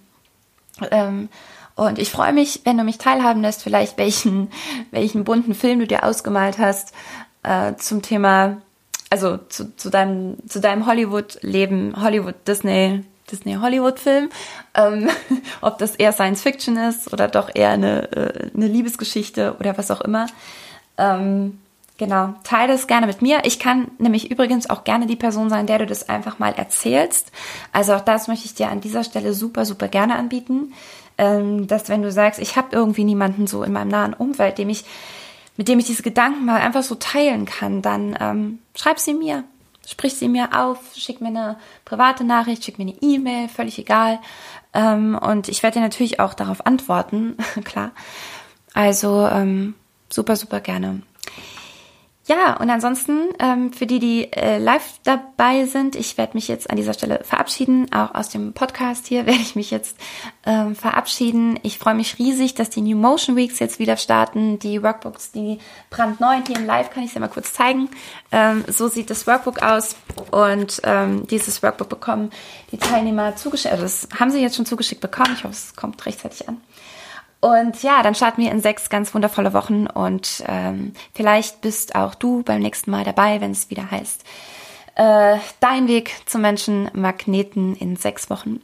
Ähm, 0.90 1.28
und 1.74 1.98
ich 1.98 2.10
freue 2.10 2.32
mich, 2.32 2.62
wenn 2.64 2.78
du 2.78 2.84
mich 2.84 2.98
teilhaben 2.98 3.42
lässt, 3.42 3.62
vielleicht 3.62 3.98
welchen, 3.98 4.50
welchen 4.90 5.24
bunten 5.24 5.54
Film 5.54 5.80
du 5.80 5.86
dir 5.86 6.04
ausgemalt 6.04 6.58
hast 6.58 6.92
äh, 7.42 7.74
zum 7.76 8.02
Thema, 8.02 8.58
also 9.10 9.38
zu, 9.48 9.76
zu 9.76 9.90
deinem, 9.90 10.36
zu 10.48 10.60
deinem 10.60 10.86
Hollywood-Leben, 10.86 12.02
Hollywood-Disney, 12.02 13.04
Disney-Hollywood-Film, 13.30 14.30
ähm, 14.74 15.08
ob 15.60 15.78
das 15.78 15.94
eher 15.94 16.12
Science 16.12 16.42
Fiction 16.42 16.76
ist 16.76 17.12
oder 17.12 17.28
doch 17.28 17.50
eher 17.54 17.70
eine, 17.70 18.12
äh, 18.12 18.50
eine 18.54 18.66
Liebesgeschichte 18.66 19.56
oder 19.58 19.76
was 19.78 19.90
auch 19.90 20.00
immer. 20.00 20.26
Ähm, 20.96 21.58
genau, 21.96 22.34
teile 22.44 22.72
es 22.72 22.86
gerne 22.86 23.06
mit 23.06 23.22
mir. 23.22 23.42
Ich 23.44 23.58
kann 23.58 23.88
nämlich 23.98 24.30
übrigens 24.30 24.68
auch 24.68 24.84
gerne 24.84 25.06
die 25.06 25.16
Person 25.16 25.50
sein, 25.50 25.66
der 25.66 25.78
du 25.78 25.86
das 25.86 26.08
einfach 26.08 26.38
mal 26.38 26.52
erzählst. 26.54 27.32
Also 27.72 27.94
auch 27.94 28.00
das 28.00 28.28
möchte 28.28 28.46
ich 28.46 28.54
dir 28.54 28.70
an 28.70 28.80
dieser 28.80 29.04
Stelle 29.04 29.32
super, 29.34 29.64
super 29.64 29.88
gerne 29.88 30.16
anbieten. 30.16 30.72
Ähm, 31.18 31.66
dass 31.66 31.88
wenn 31.88 32.02
du 32.02 32.12
sagst, 32.12 32.40
ich 32.40 32.56
habe 32.56 32.68
irgendwie 32.72 33.04
niemanden 33.04 33.46
so 33.46 33.64
in 33.64 33.72
meinem 33.72 33.88
nahen 33.88 34.14
Umfeld, 34.14 34.58
dem 34.58 34.68
ich, 34.68 34.84
mit 35.56 35.66
dem 35.66 35.80
ich 35.80 35.86
diese 35.86 36.04
Gedanken 36.04 36.44
mal 36.44 36.60
einfach 36.60 36.84
so 36.84 36.94
teilen 36.94 37.44
kann, 37.44 37.82
dann 37.82 38.16
ähm, 38.20 38.58
schreib 38.76 39.00
sie 39.00 39.14
mir 39.14 39.42
sprich 39.88 40.14
sie 40.14 40.28
mir 40.28 40.50
auf, 40.54 40.78
schick 40.94 41.20
mir 41.20 41.28
eine 41.28 41.56
private 41.84 42.24
Nachricht, 42.24 42.64
schick 42.64 42.78
mir 42.78 42.84
eine 42.84 42.96
E-Mail, 43.00 43.48
völlig 43.48 43.78
egal. 43.78 44.20
Ähm, 44.74 45.18
und 45.18 45.48
ich 45.48 45.62
werde 45.62 45.78
dir 45.78 45.84
natürlich 45.84 46.20
auch 46.20 46.34
darauf 46.34 46.66
antworten, 46.66 47.36
klar. 47.64 47.92
Also 48.74 49.26
ähm, 49.26 49.74
super, 50.10 50.36
super 50.36 50.60
gerne. 50.60 51.02
Ja, 52.28 52.58
und 52.58 52.68
ansonsten 52.68 53.30
ähm, 53.38 53.72
für 53.72 53.86
die, 53.86 53.98
die 54.00 54.30
äh, 54.34 54.58
live 54.58 55.00
dabei 55.02 55.64
sind, 55.64 55.96
ich 55.96 56.18
werde 56.18 56.34
mich 56.34 56.46
jetzt 56.46 56.68
an 56.68 56.76
dieser 56.76 56.92
Stelle 56.92 57.24
verabschieden. 57.24 57.90
Auch 57.90 58.14
aus 58.14 58.28
dem 58.28 58.52
Podcast 58.52 59.06
hier 59.06 59.24
werde 59.26 59.40
ich 59.40 59.56
mich 59.56 59.70
jetzt 59.70 59.96
ähm, 60.44 60.76
verabschieden. 60.76 61.58
Ich 61.62 61.78
freue 61.78 61.94
mich 61.94 62.18
riesig, 62.18 62.54
dass 62.54 62.68
die 62.68 62.82
New 62.82 62.98
Motion 62.98 63.34
Weeks 63.34 63.60
jetzt 63.60 63.78
wieder 63.78 63.96
starten. 63.96 64.58
Die 64.58 64.82
Workbooks, 64.82 65.32
die 65.32 65.58
brandneu 65.88 66.42
hier 66.46 66.56
im 66.56 66.66
Live, 66.66 66.90
kann 66.90 67.02
ich 67.02 67.14
dir 67.14 67.20
mal 67.20 67.28
kurz 67.28 67.54
zeigen. 67.54 67.88
Ähm, 68.30 68.62
so 68.68 68.88
sieht 68.88 69.08
das 69.08 69.26
Workbook 69.26 69.62
aus. 69.62 69.96
Und 70.30 70.82
ähm, 70.84 71.26
dieses 71.28 71.62
Workbook 71.62 71.88
bekommen 71.88 72.30
die 72.72 72.78
Teilnehmer 72.78 73.36
zugeschickt. 73.36 73.72
Also 73.72 73.84
das 73.84 74.06
haben 74.20 74.30
sie 74.30 74.42
jetzt 74.42 74.56
schon 74.56 74.66
zugeschickt 74.66 75.00
bekommen. 75.00 75.32
Ich 75.32 75.44
hoffe, 75.44 75.54
es 75.54 75.74
kommt 75.76 76.04
rechtzeitig 76.04 76.46
an. 76.46 76.60
Und 77.40 77.82
ja, 77.82 78.02
dann 78.02 78.14
starten 78.14 78.42
wir 78.42 78.50
in 78.50 78.60
sechs 78.60 78.90
ganz 78.90 79.14
wundervolle 79.14 79.52
Wochen 79.52 79.86
und 79.86 80.42
ähm, 80.48 80.92
vielleicht 81.14 81.60
bist 81.60 81.94
auch 81.94 82.16
du 82.16 82.42
beim 82.42 82.60
nächsten 82.60 82.90
Mal 82.90 83.04
dabei, 83.04 83.40
wenn 83.40 83.52
es 83.52 83.70
wieder 83.70 83.90
heißt, 83.90 84.24
äh, 84.96 85.38
dein 85.60 85.86
Weg 85.86 86.12
zum 86.26 86.40
Menschen 86.40 86.90
Magneten 86.94 87.76
in 87.76 87.94
sechs 87.94 88.28
Wochen. 88.28 88.60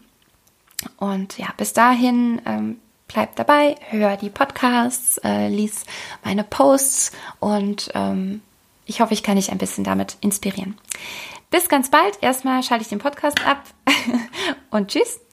Und 0.97 1.39
ja, 1.39 1.49
bis 1.57 1.73
dahin 1.73 2.43
ähm, 2.47 2.79
bleib 3.07 3.37
dabei, 3.37 3.77
hör 3.91 4.17
die 4.17 4.31
Podcasts, 4.31 5.19
äh, 5.19 5.49
lies 5.49 5.85
meine 6.25 6.43
Posts 6.43 7.13
und 7.39 7.93
ähm, 7.95 8.43
ich 8.87 9.01
hoffe, 9.01 9.15
ich 9.15 9.23
kann 9.23 9.37
dich 9.37 9.53
ein 9.53 9.59
bisschen 9.59 9.85
damit 9.85 10.17
inspirieren. 10.21 10.77
Bis 11.51 11.69
ganz 11.69 11.91
bald. 11.91 12.21
Erstmal 12.21 12.63
schalte 12.63 12.83
ich 12.83 12.89
den 12.89 12.99
Podcast 12.99 13.47
ab 13.47 13.63
und 14.71 14.89
tschüss. 14.89 15.24